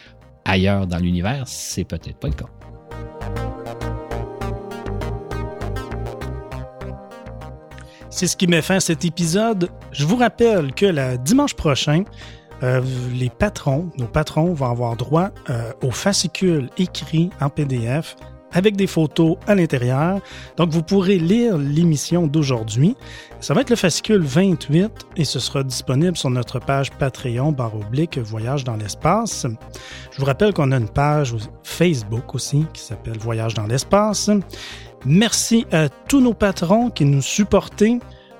[0.44, 1.44] ailleurs dans l'univers.
[1.46, 2.59] C'est peut-être pas le cas.
[8.10, 9.70] C'est ce qui met fin à cet épisode.
[9.92, 12.02] Je vous rappelle que le dimanche prochain,
[12.64, 12.82] euh,
[13.14, 18.16] les patrons, nos patrons vont avoir droit euh, au fascicule écrit en PDF
[18.52, 20.20] avec des photos à l'intérieur.
[20.56, 22.96] Donc, vous pourrez lire l'émission d'aujourd'hui.
[23.40, 27.76] Ça va être le fascicule 28 et ce sera disponible sur notre page Patreon barre
[27.76, 29.46] oblique Voyage dans l'espace.
[30.10, 34.30] Je vous rappelle qu'on a une page Facebook aussi qui s'appelle Voyage dans l'espace.
[35.04, 37.82] Merci à tous nos patrons qui nous supportent.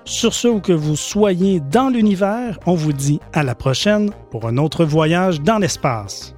[0.05, 4.47] Sur ce, où que vous soyez dans l'univers, on vous dit à la prochaine pour
[4.47, 6.35] un autre voyage dans l'espace.